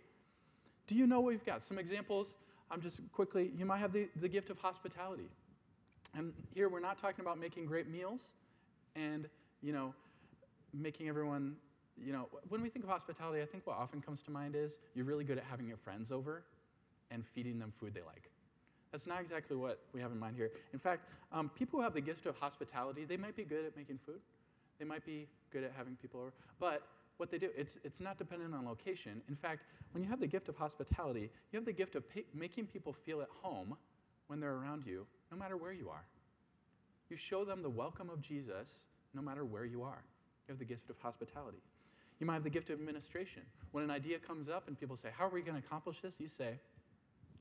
Do 0.88 0.96
you 0.96 1.08
know 1.08 1.20
what 1.20 1.30
we've 1.30 1.46
got? 1.46 1.62
Some 1.62 1.78
examples. 1.78 2.34
I'm 2.72 2.82
just 2.82 3.02
quickly, 3.12 3.52
you 3.58 3.66
might 3.66 3.80
have 3.80 3.92
the, 3.92 4.08
the 4.20 4.30
gift 4.30 4.50
of 4.50 4.58
hospitality. 4.58 5.30
And 6.16 6.34
here 6.54 6.70
we're 6.70 6.80
not 6.80 6.98
talking 7.00 7.24
about 7.24 7.40
making 7.40 7.66
great 7.66 7.90
meals 7.90 8.22
and, 8.96 9.28
you 9.62 9.74
know, 9.74 9.94
making 10.74 11.10
everyone, 11.10 11.56
you 11.98 12.14
know, 12.14 12.28
when 12.50 12.62
we 12.62 12.70
think 12.70 12.86
of 12.86 12.90
hospitality, 12.90 13.42
I 13.42 13.46
think 13.46 13.66
what 13.66 13.78
often 13.78 14.02
comes 14.02 14.22
to 14.24 14.32
mind 14.32 14.56
is 14.56 14.72
you're 14.96 15.06
really 15.06 15.24
good 15.24 15.38
at 15.38 15.44
having 15.44 15.68
your 15.68 15.78
friends 15.78 16.12
over 16.12 16.44
and 17.14 17.26
feeding 17.26 17.60
them 17.60 17.72
food 17.80 17.94
they 17.94 18.02
like. 18.02 18.30
That's 18.92 19.08
not 19.08 19.22
exactly 19.22 19.56
what 19.56 19.80
we 19.94 20.02
have 20.02 20.12
in 20.12 20.20
mind 20.20 20.36
here. 20.36 20.52
In 20.74 20.80
fact, 20.80 21.08
um, 21.32 21.50
people 21.50 21.80
who 21.80 21.84
have 21.84 21.94
the 21.94 22.02
gift 22.02 22.26
of 22.26 22.36
hospitality, 22.36 23.06
they 23.06 23.18
might 23.18 23.36
be 23.36 23.44
good 23.44 23.66
at 23.66 23.76
making 23.78 24.00
food. 24.06 24.20
They 24.80 24.86
might 24.86 25.06
be 25.06 25.28
good 25.52 25.64
at 25.64 25.72
having 25.76 25.96
people 25.96 26.20
over. 26.20 26.34
But 26.60 26.84
what 27.18 27.32
they 27.32 27.38
do, 27.38 27.50
it's, 27.56 27.78
it's 27.84 28.00
not 28.00 28.18
dependent 28.18 28.54
on 28.54 28.66
location. 28.66 29.22
In 29.30 29.36
fact, 29.36 29.64
when 29.94 30.04
you 30.04 30.10
have 30.10 30.20
the 30.20 30.28
gift 30.28 30.50
of 30.50 30.58
hospitality, 30.58 31.32
you 31.52 31.58
have 31.58 31.66
the 31.66 31.74
gift 31.74 31.96
of 31.96 32.04
making 32.34 32.68
people 32.68 32.94
feel 32.94 33.22
at 33.22 33.30
home 33.42 33.76
when 34.28 34.40
they're 34.40 34.56
around 34.56 34.86
you, 34.86 35.06
no 35.32 35.38
matter 35.38 35.58
where 35.58 35.72
you 35.72 35.90
are. 35.90 36.04
You 37.10 37.18
show 37.18 37.46
them 37.46 37.62
the 37.62 37.70
welcome 37.70 38.10
of 38.10 38.22
Jesus 38.22 38.68
no 39.14 39.22
matter 39.22 39.46
where 39.46 39.66
you 39.66 39.84
are. 39.84 40.04
You 40.48 40.52
have 40.52 40.60
the 40.60 40.66
gift 40.66 40.90
of 40.90 40.98
hospitality. 41.00 41.62
You 42.20 42.28
might 42.28 42.36
have 42.36 42.44
the 42.44 42.50
gift 42.50 42.70
of 42.70 42.80
administration. 42.80 43.44
When 43.72 43.84
an 43.84 43.92
idea 43.92 44.20
comes 44.20 44.50
up 44.50 44.68
and 44.68 44.80
people 44.80 44.98
say, 44.98 45.10
How 45.16 45.26
are 45.26 45.30
we 45.30 45.42
going 45.42 45.60
to 45.60 45.66
accomplish 45.66 46.02
this? 46.02 46.16
You 46.20 46.28
say, 46.28 46.60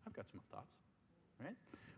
I've 0.06 0.14
got 0.14 0.26
some 0.30 0.40
thoughts, 0.50 0.72
right? 1.40 1.54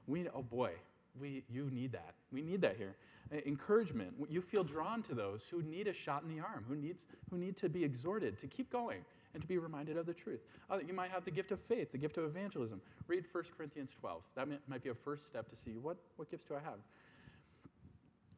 We, 0.07 0.29
oh 0.35 0.43
boy, 0.43 0.73
we, 1.21 1.45
you 1.49 1.71
need 1.73 1.93
that. 1.93 2.15
We 2.33 2.43
need 2.43 2.61
that 2.63 2.77
here. 2.77 2.97
Uh, 3.33 3.39
encouragement. 3.47 4.13
You 4.29 4.41
feel 4.41 4.65
drawn 4.65 5.03
to 5.05 5.15
those 5.15 5.45
who 5.51 5.63
need 5.63 5.89
a 5.89 5.93
shot 5.93 6.23
in 6.23 6.35
the 6.35 6.43
arm, 6.43 6.65
who, 6.69 6.77
needs, 6.77 7.07
who 7.31 7.39
need 7.39 7.57
to 7.59 7.69
be 7.69 7.85
exhorted 7.85 8.39
to 8.39 8.47
keep 8.47 8.71
going 8.71 9.01
and 9.33 9.43
to 9.43 9.49
be 9.49 9.59
reminded 9.59 9.97
of 9.97 10.07
the 10.07 10.15
truth. 10.15 10.41
Uh, 10.71 10.79
you 10.87 10.93
might 10.93 11.11
have 11.11 11.25
the 11.25 11.31
gift 11.31 11.51
of 11.51 11.61
faith, 11.61 11.91
the 11.93 11.99
gift 11.99 12.19
of 12.19 12.25
evangelism. 12.25 12.81
Read 13.09 13.25
1 13.31 13.45
Corinthians 13.57 13.91
12. 13.99 14.23
That 14.37 14.49
might 14.69 14.83
be 14.83 14.91
a 14.91 14.95
first 14.95 15.25
step 15.25 15.49
to 15.51 15.57
see 15.57 15.73
what, 15.73 15.97
what 16.17 16.31
gifts 16.31 16.47
do 16.47 16.55
I 16.55 16.61
have. 16.61 16.79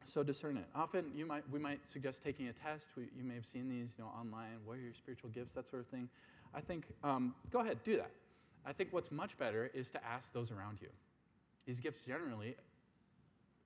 So 0.03 0.23
discern 0.23 0.55
it. 0.55 0.65
Often 0.73 1.11
you 1.15 1.25
might, 1.25 1.43
we 1.51 1.59
might 1.59 1.79
suggest 1.89 2.23
taking 2.23 2.47
a 2.47 2.53
test. 2.53 2.85
We, 2.95 3.03
you 3.17 3.25
may 3.25 3.35
have 3.35 3.45
seen 3.45 3.67
these 3.67 3.89
you 3.97 4.05
know, 4.05 4.11
online. 4.17 4.57
What 4.63 4.77
are 4.77 4.81
your 4.81 4.93
spiritual 4.93 5.29
gifts? 5.31 5.53
That 5.53 5.67
sort 5.67 5.81
of 5.81 5.87
thing. 5.87 6.07
I 6.55 6.61
think, 6.61 6.85
um, 7.03 7.35
go 7.51 7.59
ahead, 7.59 7.83
do 7.83 7.97
that. 7.97 8.11
I 8.67 8.73
think 8.73 8.91
what's 8.91 9.11
much 9.11 9.37
better 9.37 9.71
is 9.73 9.91
to 9.91 10.05
ask 10.05 10.33
those 10.33 10.51
around 10.51 10.79
you. 10.81 10.89
These 11.65 11.79
gifts 11.79 12.03
generally 12.03 12.55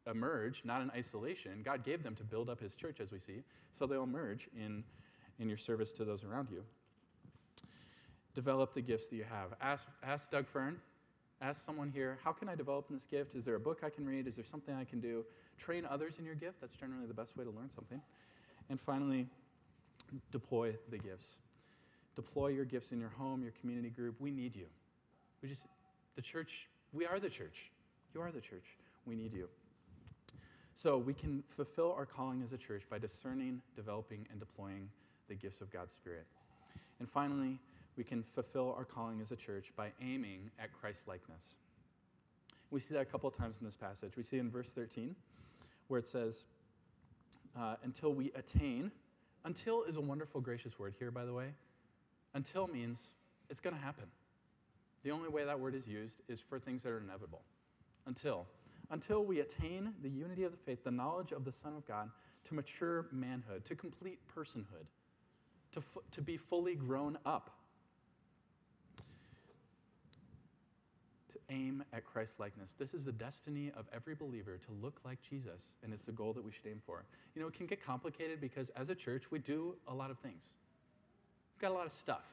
emerge, 0.06 0.62
not 0.64 0.82
in 0.82 0.92
isolation. 0.92 1.62
God 1.64 1.84
gave 1.84 2.04
them 2.04 2.16
to 2.16 2.24
build 2.24 2.50
up 2.50 2.60
his 2.60 2.76
church, 2.76 3.00
as 3.00 3.12
we 3.12 3.20
see, 3.20 3.44
so 3.74 3.88
they'll 3.88 4.04
emerge 4.04 4.48
in, 4.56 4.84
in 5.40 5.50
your 5.50 5.58
service 5.58 5.92
to 5.94 6.06
those 6.06 6.24
around 6.24 6.50
you. 6.52 6.64
Develop 8.36 8.74
the 8.74 8.82
gifts 8.82 9.10
that 9.10 9.16
you 9.16 9.24
have. 9.24 9.50
Ask, 9.60 9.88
ask 10.04 10.30
Doug 10.30 10.48
Fern, 10.48 10.78
ask 11.42 11.66
someone 11.66 11.90
here, 11.90 12.20
how 12.24 12.32
can 12.32 12.48
I 12.48 12.56
develop 12.56 12.86
this 12.90 13.06
gift? 13.06 13.36
Is 13.36 13.46
there 13.46 13.56
a 13.56 13.60
book 13.60 13.82
I 13.84 13.90
can 13.90 14.06
read? 14.06 14.28
Is 14.28 14.36
there 14.36 14.46
something 14.46 14.74
I 14.76 14.84
can 14.84 15.00
do? 15.00 15.26
Train 15.58 15.86
others 15.90 16.20
in 16.20 16.26
your 16.26 16.36
gift. 16.36 16.62
That's 16.62 16.76
generally 16.76 17.08
the 17.08 17.14
best 17.14 17.36
way 17.36 17.44
to 17.44 17.52
learn 17.52 17.70
something. 17.70 18.02
And 18.70 18.80
finally, 18.80 19.28
deploy 20.32 20.76
the 20.90 20.98
gifts. 20.98 21.38
Deploy 22.16 22.50
your 22.50 22.66
gifts 22.66 22.92
in 22.92 23.00
your 23.00 23.10
home, 23.10 23.42
your 23.42 23.54
community 23.60 23.90
group. 23.90 24.16
We 24.20 24.32
need 24.32 24.56
you. 24.56 24.68
We 25.42 25.50
just, 25.50 25.64
the 26.16 26.22
church, 26.22 26.68
we 26.94 27.06
are 27.06 27.20
the 27.20 27.30
church. 27.30 27.72
You 28.14 28.22
are 28.22 28.32
the 28.32 28.42
church. 28.42 28.66
We 29.06 29.16
need 29.16 29.34
you. 29.34 29.48
So 30.76 30.98
we 30.98 31.14
can 31.14 31.44
fulfill 31.48 31.94
our 31.98 32.06
calling 32.06 32.42
as 32.44 32.54
a 32.54 32.58
church 32.58 32.84
by 32.90 32.98
discerning, 32.98 33.62
developing, 33.76 34.28
and 34.32 34.40
deploying 34.40 34.90
the 35.28 35.36
gifts 35.36 35.62
of 35.62 35.72
God's 35.72 35.94
Spirit. 35.94 36.26
And 37.00 37.08
finally, 37.08 37.60
we 37.98 38.04
can 38.04 38.24
fulfill 38.24 38.74
our 38.78 38.86
calling 38.86 39.22
as 39.22 39.32
a 39.32 39.36
church 39.36 39.72
by 39.76 39.92
aiming 40.02 40.50
at 40.60 40.72
Christ 40.74 41.08
likeness. 41.08 41.56
We 42.70 42.80
see 42.80 42.94
that 42.94 43.02
a 43.02 43.06
couple 43.06 43.28
of 43.28 43.36
times 43.36 43.58
in 43.60 43.66
this 43.66 43.76
passage. 43.76 44.14
We 44.16 44.24
see 44.24 44.40
in 44.40 44.50
verse 44.50 44.74
13 44.74 45.16
where 45.88 46.00
it 46.00 46.08
says, 46.08 46.46
uh, 47.60 47.76
until 47.84 48.14
we 48.14 48.32
attain. 48.36 48.92
Until 49.44 49.84
is 49.84 49.98
a 49.98 50.02
wonderful, 50.02 50.40
gracious 50.40 50.78
word 50.80 50.94
here, 51.00 51.12
by 51.12 51.26
the 51.26 51.34
way. 51.34 51.48
Until 52.34 52.68
means 52.68 53.00
it's 53.50 53.60
going 53.60 53.76
to 53.76 53.82
happen. 53.82 54.06
The 55.04 55.12
only 55.12 55.30
way 55.30 55.44
that 55.44 55.60
word 55.60 55.76
is 55.76 55.88
used 55.88 56.16
is 56.28 56.40
for 56.40 56.60
things 56.60 56.84
that 56.84 56.90
are 56.90 57.00
inevitable. 57.00 57.42
Until. 58.06 58.46
Until 58.90 59.24
we 59.24 59.40
attain 59.40 59.94
the 60.02 60.10
unity 60.10 60.44
of 60.44 60.52
the 60.52 60.58
faith, 60.58 60.84
the 60.84 60.92
knowledge 60.92 61.32
of 61.32 61.46
the 61.46 61.52
Son 61.52 61.74
of 61.76 61.88
God, 61.88 62.10
to 62.46 62.54
mature 62.56 63.08
manhood, 63.12 63.64
to 63.66 63.76
complete 63.76 64.20
personhood, 64.36 64.86
to, 65.72 65.82
fu- 65.82 66.02
to 66.12 66.22
be 66.22 66.38
fully 66.38 66.76
grown 66.76 67.18
up, 67.26 67.52
to 71.32 71.40
aim 71.50 71.84
at 71.94 72.04
Christ 72.04 72.40
likeness. 72.40 72.76
This 72.78 72.94
is 72.94 73.04
the 73.04 73.12
destiny 73.12 73.72
of 73.78 73.86
every 73.94 74.16
believer 74.16 74.58
to 74.58 74.72
look 74.82 75.00
like 75.06 75.20
Jesus, 75.22 75.76
and 75.84 75.94
it's 75.94 76.06
the 76.06 76.12
goal 76.12 76.34
that 76.34 76.44
we 76.44 76.52
should 76.52 76.68
aim 76.68 76.82
for. 76.86 77.06
You 77.36 77.42
know, 77.42 77.48
it 77.48 77.54
can 77.54 77.68
get 77.68 77.84
complicated 77.84 78.42
because 78.42 78.70
as 78.72 78.90
a 78.90 78.96
church, 78.96 79.32
we 79.32 79.40
do 79.40 79.76
a 79.88 79.94
lot 79.94 80.12
of 80.12 80.20
things. 80.20 80.50
We've 81.56 81.62
got 81.62 81.72
a 81.72 81.78
lot 81.78 81.86
of 81.86 81.94
stuff, 81.94 82.26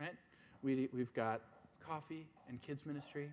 right? 0.00 0.14
We, 0.62 0.88
we've 0.92 1.12
got 1.14 1.42
coffee 1.86 2.26
and 2.48 2.60
kids 2.62 2.86
ministry, 2.86 3.30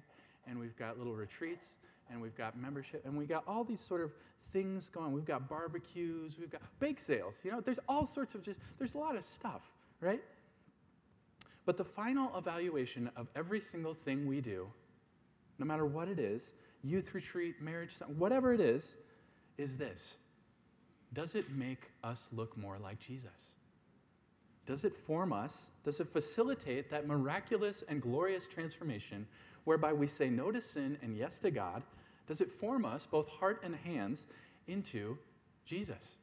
and 0.47 0.59
we've 0.59 0.77
got 0.77 0.97
little 0.97 1.15
retreats, 1.15 1.75
and 2.09 2.21
we've 2.21 2.35
got 2.35 2.57
membership, 2.57 3.05
and 3.05 3.17
we've 3.17 3.27
got 3.27 3.43
all 3.47 3.63
these 3.63 3.79
sort 3.79 4.01
of 4.01 4.11
things 4.51 4.89
going. 4.89 5.11
We've 5.11 5.25
got 5.25 5.49
barbecues, 5.49 6.33
we've 6.39 6.51
got 6.51 6.61
bake 6.79 6.99
sales. 6.99 7.39
You 7.43 7.51
know, 7.51 7.61
there's 7.61 7.79
all 7.87 8.05
sorts 8.05 8.35
of 8.35 8.43
just, 8.43 8.57
there's 8.77 8.95
a 8.95 8.97
lot 8.97 9.15
of 9.15 9.23
stuff, 9.23 9.71
right? 9.99 10.21
But 11.65 11.75
the 11.75 11.83
final 11.83 12.35
evaluation 12.37 13.09
of 13.17 13.27
every 13.35 13.59
single 13.59 13.93
thing 13.93 14.25
we 14.25 14.39
do, 14.39 14.67
no 15.59 15.65
matter 15.65 15.85
what 15.85 16.07
it 16.07 16.19
is 16.19 16.53
youth 16.83 17.13
retreat, 17.13 17.61
marriage, 17.61 17.91
whatever 18.17 18.53
it 18.53 18.61
is 18.61 18.95
is 19.57 19.77
this 19.77 20.15
Does 21.13 21.35
it 21.35 21.49
make 21.51 21.91
us 22.03 22.29
look 22.31 22.55
more 22.57 22.77
like 22.77 22.99
Jesus? 22.99 23.51
Does 24.67 24.83
it 24.83 24.95
form 24.95 25.33
us? 25.33 25.69
Does 25.83 26.01
it 26.01 26.09
facilitate 26.09 26.91
that 26.91 27.07
miraculous 27.07 27.83
and 27.87 28.01
glorious 28.01 28.47
transformation 28.47 29.25
whereby 29.63 29.93
we 29.93 30.07
say 30.07 30.29
no 30.29 30.51
to 30.51 30.61
sin 30.61 30.97
and 31.01 31.15
yes 31.15 31.39
to 31.39 31.49
God? 31.49 31.81
Does 32.27 32.41
it 32.41 32.51
form 32.51 32.83
us, 32.83 33.07
both 33.09 33.29
heart 33.29 33.61
and 33.63 33.75
hands, 33.75 34.27
into 34.67 35.17
Jesus? 35.65 36.17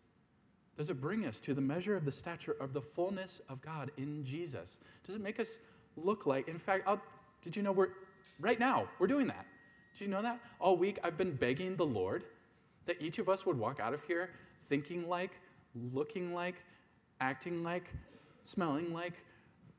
Does 0.77 0.91
it 0.91 1.01
bring 1.01 1.25
us 1.25 1.41
to 1.41 1.55
the 1.55 1.61
measure 1.63 1.97
of 1.97 2.05
the 2.05 2.13
stature 2.13 2.57
of 2.61 2.75
the 2.75 2.83
fullness 2.83 3.41
of 3.49 3.63
God 3.63 3.91
in 3.97 4.25
Jesus? 4.27 4.79
Does 5.07 5.17
it 5.17 5.23
make 5.23 5.41
us 5.41 5.49
look 5.97 6.27
like, 6.27 6.47
in 6.47 6.59
fact, 6.59 6.85
I'll, 6.87 7.01
did 7.43 7.57
you 7.57 7.63
know 7.63 7.73
we're, 7.73 7.91
right 8.39 8.61
now, 8.61 8.89
we're 8.99 9.07
doing 9.07 9.29
that. 9.29 9.47
Did 9.95 10.05
you 10.05 10.11
know 10.11 10.21
that? 10.21 10.39
All 10.61 10.77
week 10.77 10.99
I've 11.03 11.17
been 11.17 11.35
begging 11.35 11.77
the 11.77 11.87
Lord 11.87 12.25
that 12.85 13.01
each 13.01 13.19
of 13.19 13.31
us 13.31 13.47
would 13.47 13.59
walk 13.59 13.81
out 13.81 13.95
of 13.95 14.03
here 14.05 14.31
thinking 14.69 15.09
like, 15.09 15.31
looking 15.95 16.35
like, 16.35 16.57
acting 17.21 17.63
like, 17.63 17.91
smelling 18.45 18.93
like, 18.93 19.15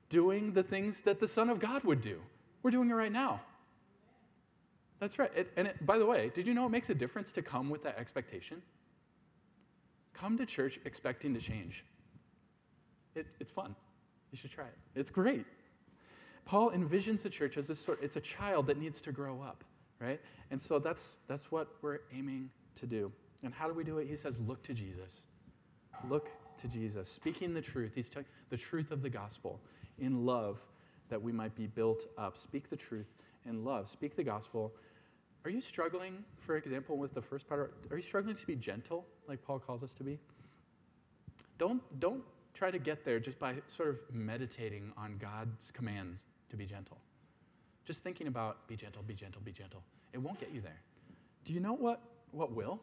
doing 0.10 0.54
the 0.54 0.64
things 0.64 1.02
that 1.02 1.20
the 1.20 1.28
Son 1.28 1.50
of 1.50 1.60
God 1.60 1.84
would 1.84 2.02
do. 2.02 2.22
We're 2.62 2.72
doing 2.72 2.90
it 2.90 2.94
right 2.94 3.12
now. 3.12 3.42
That's 5.00 5.20
right. 5.20 5.32
It, 5.36 5.52
and 5.56 5.68
it, 5.68 5.86
by 5.86 5.98
the 5.98 6.06
way, 6.06 6.32
did 6.34 6.48
you 6.48 6.54
know 6.54 6.66
it 6.66 6.70
makes 6.70 6.90
a 6.90 6.96
difference 6.96 7.32
to 7.34 7.42
come 7.42 7.70
with 7.70 7.84
that 7.84 7.98
expectation? 7.98 8.62
Come 10.14 10.38
to 10.38 10.46
church 10.46 10.80
expecting 10.86 11.34
to 11.34 11.40
change. 11.40 11.84
It, 13.14 13.28
it's 13.40 13.52
fun. 13.52 13.76
You 14.32 14.38
should 14.38 14.52
try 14.52 14.66
it. 14.66 14.78
It's 14.96 15.10
great. 15.10 15.46
Paul 16.46 16.72
envisions 16.72 17.24
the 17.24 17.30
church 17.30 17.58
as 17.58 17.70
a 17.70 17.76
sort, 17.76 18.00
it's 18.02 18.16
a 18.16 18.22
child 18.22 18.68
that 18.68 18.78
needs 18.78 19.02
to 19.02 19.12
grow 19.12 19.42
up, 19.42 19.64
right? 20.00 20.22
And 20.52 20.62
so 20.62 20.80
that's, 20.80 21.18
that's 21.28 21.52
what 21.52 21.68
we're 21.82 22.00
aiming 22.14 22.50
to 22.76 22.86
do. 22.86 23.12
And 23.44 23.54
how 23.54 23.68
do 23.68 23.74
we 23.74 23.84
do 23.84 23.98
it? 23.98 24.08
He 24.08 24.16
says, 24.16 24.40
look 24.40 24.62
to 24.64 24.74
Jesus. 24.74 25.22
Look 26.10 26.30
to 26.60 26.68
Jesus. 26.68 27.10
Speaking 27.10 27.54
the 27.54 27.62
truth. 27.62 27.94
He's 27.96 28.10
telling 28.10 28.28
the 28.50 28.58
truth 28.58 28.92
of 28.92 29.02
the 29.02 29.10
gospel 29.10 29.60
in 30.00 30.26
love 30.26 30.60
that 31.10 31.22
we 31.22 31.32
might 31.32 31.56
be 31.56 31.68
built 31.68 32.06
up. 32.18 32.38
Speak 32.38 32.70
the 32.70 32.76
truth 32.76 33.14
in 33.46 33.64
love. 33.64 33.90
Speak 33.90 34.16
the 34.16 34.24
gospel. 34.24 34.74
Are 35.44 35.52
you 35.52 35.62
struggling, 35.62 36.24
for 36.40 36.58
example, 36.58 36.98
with 36.98 37.14
the 37.14 37.22
first 37.22 37.48
part? 37.48 37.74
Are 37.92 37.96
you 37.96 38.02
struggling 38.02 38.36
to 38.36 38.48
be 38.48 38.56
gentle, 38.56 39.06
like 39.28 39.44
Paul 39.44 39.60
calls 39.60 39.84
us 39.84 39.94
to 39.94 40.04
be? 40.04 40.18
Don't, 41.58 41.82
don't 42.00 42.24
try 42.54 42.72
to 42.72 42.80
get 42.80 43.06
there 43.06 43.20
just 43.20 43.38
by 43.38 43.56
sort 43.68 43.90
of 43.90 43.98
meditating 44.12 44.92
on 44.98 45.18
God's 45.18 45.72
commands 45.72 46.24
to 46.50 46.58
be 46.58 46.66
gentle. 46.66 46.98
Just 47.86 48.04
thinking 48.04 48.28
about 48.28 48.68
be 48.68 48.76
gentle, 48.76 49.04
be 49.04 49.14
gentle, 49.14 49.42
be 49.46 49.52
gentle. 49.52 49.84
It 50.14 50.18
won't 50.18 50.40
get 50.40 50.52
you 50.52 50.62
there. 50.62 50.80
Do 51.44 51.54
you 51.54 51.60
know 51.60 51.74
what, 51.74 52.02
what 52.32 52.52
will? 52.52 52.80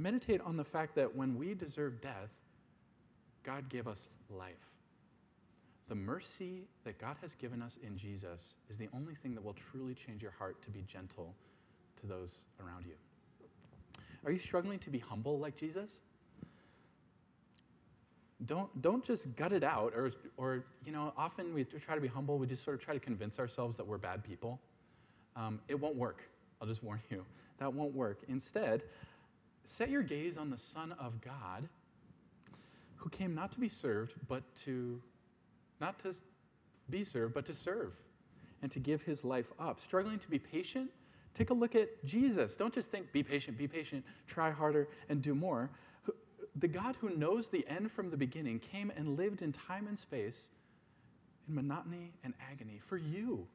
Meditate 0.00 0.40
on 0.40 0.56
the 0.56 0.64
fact 0.64 0.94
that 0.94 1.14
when 1.14 1.36
we 1.36 1.54
deserve 1.54 2.00
death, 2.00 2.30
God 3.44 3.68
gave 3.68 3.86
us 3.86 4.08
life. 4.30 4.54
The 5.88 5.94
mercy 5.94 6.62
that 6.84 6.98
God 6.98 7.16
has 7.20 7.34
given 7.34 7.60
us 7.60 7.78
in 7.86 7.98
Jesus 7.98 8.54
is 8.70 8.78
the 8.78 8.88
only 8.94 9.14
thing 9.14 9.34
that 9.34 9.44
will 9.44 9.54
truly 9.54 9.94
change 9.94 10.22
your 10.22 10.30
heart 10.30 10.62
to 10.62 10.70
be 10.70 10.84
gentle 10.86 11.34
to 12.00 12.06
those 12.06 12.44
around 12.64 12.86
you. 12.86 12.94
Are 14.24 14.32
you 14.32 14.38
struggling 14.38 14.78
to 14.80 14.90
be 14.90 14.98
humble 14.98 15.38
like 15.38 15.56
Jesus? 15.56 15.90
Don't, 18.46 18.80
don't 18.80 19.04
just 19.04 19.36
gut 19.36 19.52
it 19.52 19.64
out, 19.64 19.92
or, 19.94 20.12
or, 20.38 20.64
you 20.86 20.92
know, 20.92 21.12
often 21.16 21.52
we 21.52 21.64
try 21.64 21.94
to 21.94 22.00
be 22.00 22.08
humble, 22.08 22.38
we 22.38 22.46
just 22.46 22.64
sort 22.64 22.74
of 22.78 22.82
try 22.82 22.94
to 22.94 23.00
convince 23.00 23.38
ourselves 23.38 23.76
that 23.76 23.86
we're 23.86 23.98
bad 23.98 24.24
people. 24.24 24.58
Um, 25.36 25.60
it 25.68 25.78
won't 25.78 25.96
work. 25.96 26.22
I'll 26.60 26.68
just 26.68 26.82
warn 26.82 27.00
you. 27.10 27.24
That 27.58 27.74
won't 27.74 27.94
work. 27.94 28.20
Instead, 28.28 28.84
set 29.64 29.90
your 29.90 30.02
gaze 30.02 30.36
on 30.36 30.50
the 30.50 30.58
Son 30.58 30.92
of 30.92 31.20
God 31.20 31.68
who 32.96 33.08
came 33.10 33.34
not 33.34 33.52
to 33.52 33.60
be 33.60 33.68
served, 33.68 34.14
but 34.28 34.42
to, 34.64 35.00
not 35.80 35.98
to 36.00 36.14
be 36.88 37.04
served, 37.04 37.34
but 37.34 37.46
to 37.46 37.54
serve 37.54 37.92
and 38.62 38.70
to 38.70 38.78
give 38.78 39.02
his 39.02 39.24
life 39.24 39.52
up. 39.58 39.80
Struggling 39.80 40.18
to 40.18 40.28
be 40.28 40.38
patient? 40.38 40.90
Take 41.32 41.50
a 41.50 41.54
look 41.54 41.74
at 41.74 42.04
Jesus. 42.04 42.56
Don't 42.56 42.74
just 42.74 42.90
think, 42.90 43.12
be 43.12 43.22
patient, 43.22 43.56
be 43.56 43.68
patient, 43.68 44.04
try 44.26 44.50
harder, 44.50 44.88
and 45.08 45.22
do 45.22 45.34
more 45.34 45.70
the 46.56 46.68
God 46.68 46.96
who 47.00 47.10
knows 47.10 47.48
the 47.48 47.66
end 47.68 47.90
from 47.90 48.10
the 48.10 48.16
beginning 48.16 48.58
came 48.58 48.92
and 48.96 49.16
lived 49.16 49.42
in 49.42 49.52
time 49.52 49.86
and 49.86 49.98
space 49.98 50.48
in 51.48 51.54
monotony 51.54 52.12
and 52.24 52.34
agony 52.50 52.80
for 52.84 52.96
you. 52.96 53.46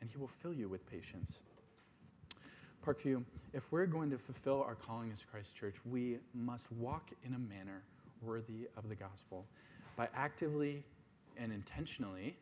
And 0.00 0.10
he 0.10 0.16
will 0.16 0.28
fill 0.28 0.52
you 0.52 0.68
with 0.68 0.88
patience. 0.90 1.38
Parkview, 2.84 3.24
if 3.54 3.72
we're 3.72 3.86
going 3.86 4.10
to 4.10 4.18
fulfill 4.18 4.62
our 4.62 4.74
calling 4.74 5.10
as 5.10 5.20
Christ 5.30 5.54
Church, 5.56 5.76
we 5.86 6.18
must 6.34 6.70
walk 6.72 7.10
in 7.24 7.34
a 7.34 7.38
manner 7.38 7.82
worthy 8.20 8.68
of 8.76 8.88
the 8.90 8.94
gospel 8.94 9.46
by 9.96 10.08
actively 10.14 10.82
and 11.38 11.50
intentionally 11.50 12.36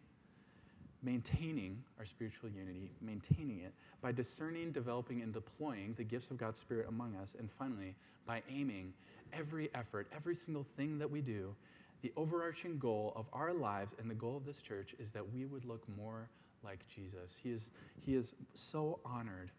maintaining 1.05 1.83
our 1.99 2.05
spiritual 2.05 2.49
unity, 2.51 2.91
maintaining 3.01 3.61
it 3.61 3.73
by 4.01 4.11
discerning, 4.11 4.73
developing, 4.73 5.23
and 5.23 5.33
deploying 5.33 5.95
the 5.97 6.05
gifts 6.05 6.31
of 6.31 6.39
God's 6.39 6.59
Spirit 6.59 6.87
among 6.89 7.15
us, 7.17 7.37
and 7.39 7.49
finally, 7.51 7.95
by 8.27 8.43
aiming 8.51 8.93
every 9.33 9.71
effort, 9.75 10.09
every 10.15 10.35
single 10.35 10.65
thing 10.65 10.99
that 10.99 11.11
we 11.11 11.21
do, 11.21 11.55
the 12.03 12.13
overarching 12.17 12.79
goal 12.79 13.13
of 13.15 13.27
our 13.33 13.53
lives 13.53 13.93
and 14.01 14.11
the 14.11 14.15
goal 14.15 14.37
of 14.37 14.45
this 14.45 14.59
church 14.59 14.95
is 14.99 15.13
that 15.13 15.33
we 15.33 15.45
would 15.45 15.65
look 15.65 15.85
more 15.97 16.29
like 16.65 16.81
Jesus. 16.93 17.37
He 17.43 17.51
is, 17.51 17.71
he 18.05 18.15
is 18.15 18.35
so 18.55 18.99
honored 19.05 19.51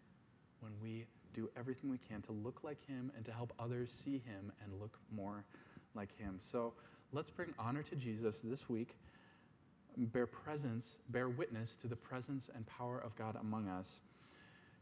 when 0.64 0.72
we 0.82 1.06
do 1.34 1.50
everything 1.58 1.90
we 1.90 1.98
can 1.98 2.22
to 2.22 2.32
look 2.32 2.64
like 2.64 2.86
him 2.88 3.12
and 3.16 3.26
to 3.26 3.32
help 3.32 3.54
others 3.60 3.92
see 3.92 4.22
him 4.26 4.52
and 4.64 4.80
look 4.80 4.98
more 5.14 5.44
like 5.94 6.18
him. 6.18 6.38
So 6.42 6.74
let's 7.12 7.30
bring 7.30 7.54
honor 7.60 7.84
to 7.84 7.96
Jesus 7.96 8.42
this 8.42 8.70
week, 8.70 8.96
bear 9.98 10.26
presence, 10.26 10.96
bear 11.10 11.28
witness 11.28 11.76
to 11.82 11.88
the 11.88 11.96
presence 11.96 12.50
and 12.56 12.66
power 12.66 13.00
of 13.00 13.16
God 13.16 13.36
among 13.40 13.68
us, 13.68 14.00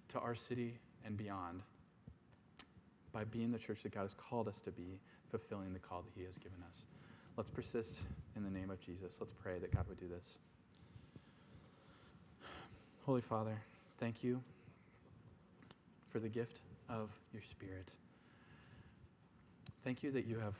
to 0.09 0.19
our 0.19 0.35
city 0.35 0.75
and 1.05 1.17
beyond 1.17 1.61
by 3.11 3.23
being 3.23 3.51
the 3.51 3.59
church 3.59 3.83
that 3.83 3.93
God 3.93 4.03
has 4.03 4.13
called 4.13 4.47
us 4.47 4.59
to 4.61 4.71
be, 4.71 4.99
fulfilling 5.29 5.73
the 5.73 5.79
call 5.79 6.01
that 6.01 6.11
He 6.15 6.25
has 6.25 6.37
given 6.37 6.59
us. 6.69 6.85
Let's 7.37 7.49
persist 7.49 7.99
in 8.35 8.43
the 8.43 8.49
name 8.49 8.69
of 8.69 8.79
Jesus. 8.79 9.17
Let's 9.19 9.33
pray 9.33 9.57
that 9.59 9.73
God 9.73 9.85
would 9.87 9.99
do 9.99 10.07
this. 10.07 10.37
Holy 13.05 13.21
Father, 13.21 13.57
thank 13.99 14.23
you 14.23 14.41
for 16.11 16.19
the 16.19 16.29
gift 16.29 16.59
of 16.89 17.09
your 17.33 17.41
Spirit. 17.41 17.91
Thank 19.83 20.03
you 20.03 20.11
that 20.11 20.25
you 20.25 20.37
have 20.39 20.55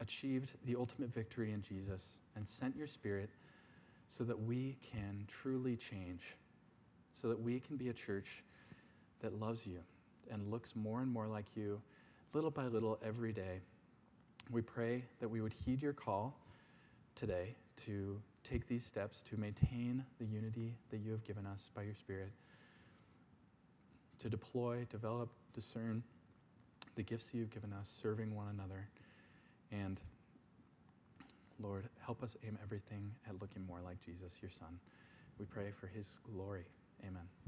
achieved 0.00 0.52
the 0.64 0.76
ultimate 0.76 1.12
victory 1.12 1.52
in 1.52 1.62
Jesus 1.62 2.18
and 2.36 2.46
sent 2.46 2.76
your 2.76 2.86
Spirit 2.86 3.30
so 4.08 4.24
that 4.24 4.40
we 4.40 4.76
can 4.82 5.24
truly 5.26 5.76
change, 5.76 6.36
so 7.14 7.28
that 7.28 7.40
we 7.40 7.60
can 7.60 7.76
be 7.76 7.88
a 7.88 7.92
church 7.92 8.42
that 9.20 9.38
loves 9.38 9.66
you 9.66 9.78
and 10.30 10.50
looks 10.50 10.74
more 10.76 11.00
and 11.00 11.10
more 11.10 11.26
like 11.26 11.56
you 11.56 11.80
little 12.32 12.50
by 12.50 12.66
little 12.66 12.98
every 13.04 13.32
day. 13.32 13.60
We 14.50 14.62
pray 14.62 15.04
that 15.20 15.28
we 15.28 15.40
would 15.40 15.52
heed 15.52 15.82
your 15.82 15.92
call 15.92 16.34
today 17.14 17.54
to 17.86 18.20
take 18.44 18.66
these 18.66 18.84
steps 18.84 19.22
to 19.30 19.36
maintain 19.36 20.04
the 20.18 20.26
unity 20.26 20.74
that 20.90 20.98
you 20.98 21.10
have 21.12 21.24
given 21.24 21.46
us 21.46 21.70
by 21.74 21.82
your 21.82 21.94
Spirit, 21.94 22.30
to 24.22 24.28
deploy, 24.28 24.86
develop, 24.90 25.28
discern 25.54 26.02
the 26.96 27.02
gifts 27.02 27.26
that 27.26 27.38
you've 27.38 27.50
given 27.50 27.72
us, 27.72 27.88
serving 28.02 28.34
one 28.34 28.48
another, 28.48 28.88
and 29.70 30.00
Lord, 31.60 31.84
help 32.04 32.22
us 32.22 32.36
aim 32.46 32.58
everything 32.62 33.10
at 33.28 33.40
looking 33.40 33.64
more 33.66 33.80
like 33.84 34.00
Jesus, 34.04 34.36
your 34.40 34.50
Son. 34.50 34.78
We 35.38 35.46
pray 35.46 35.70
for 35.78 35.86
his 35.86 36.16
glory. 36.32 36.64
Amen. 37.06 37.41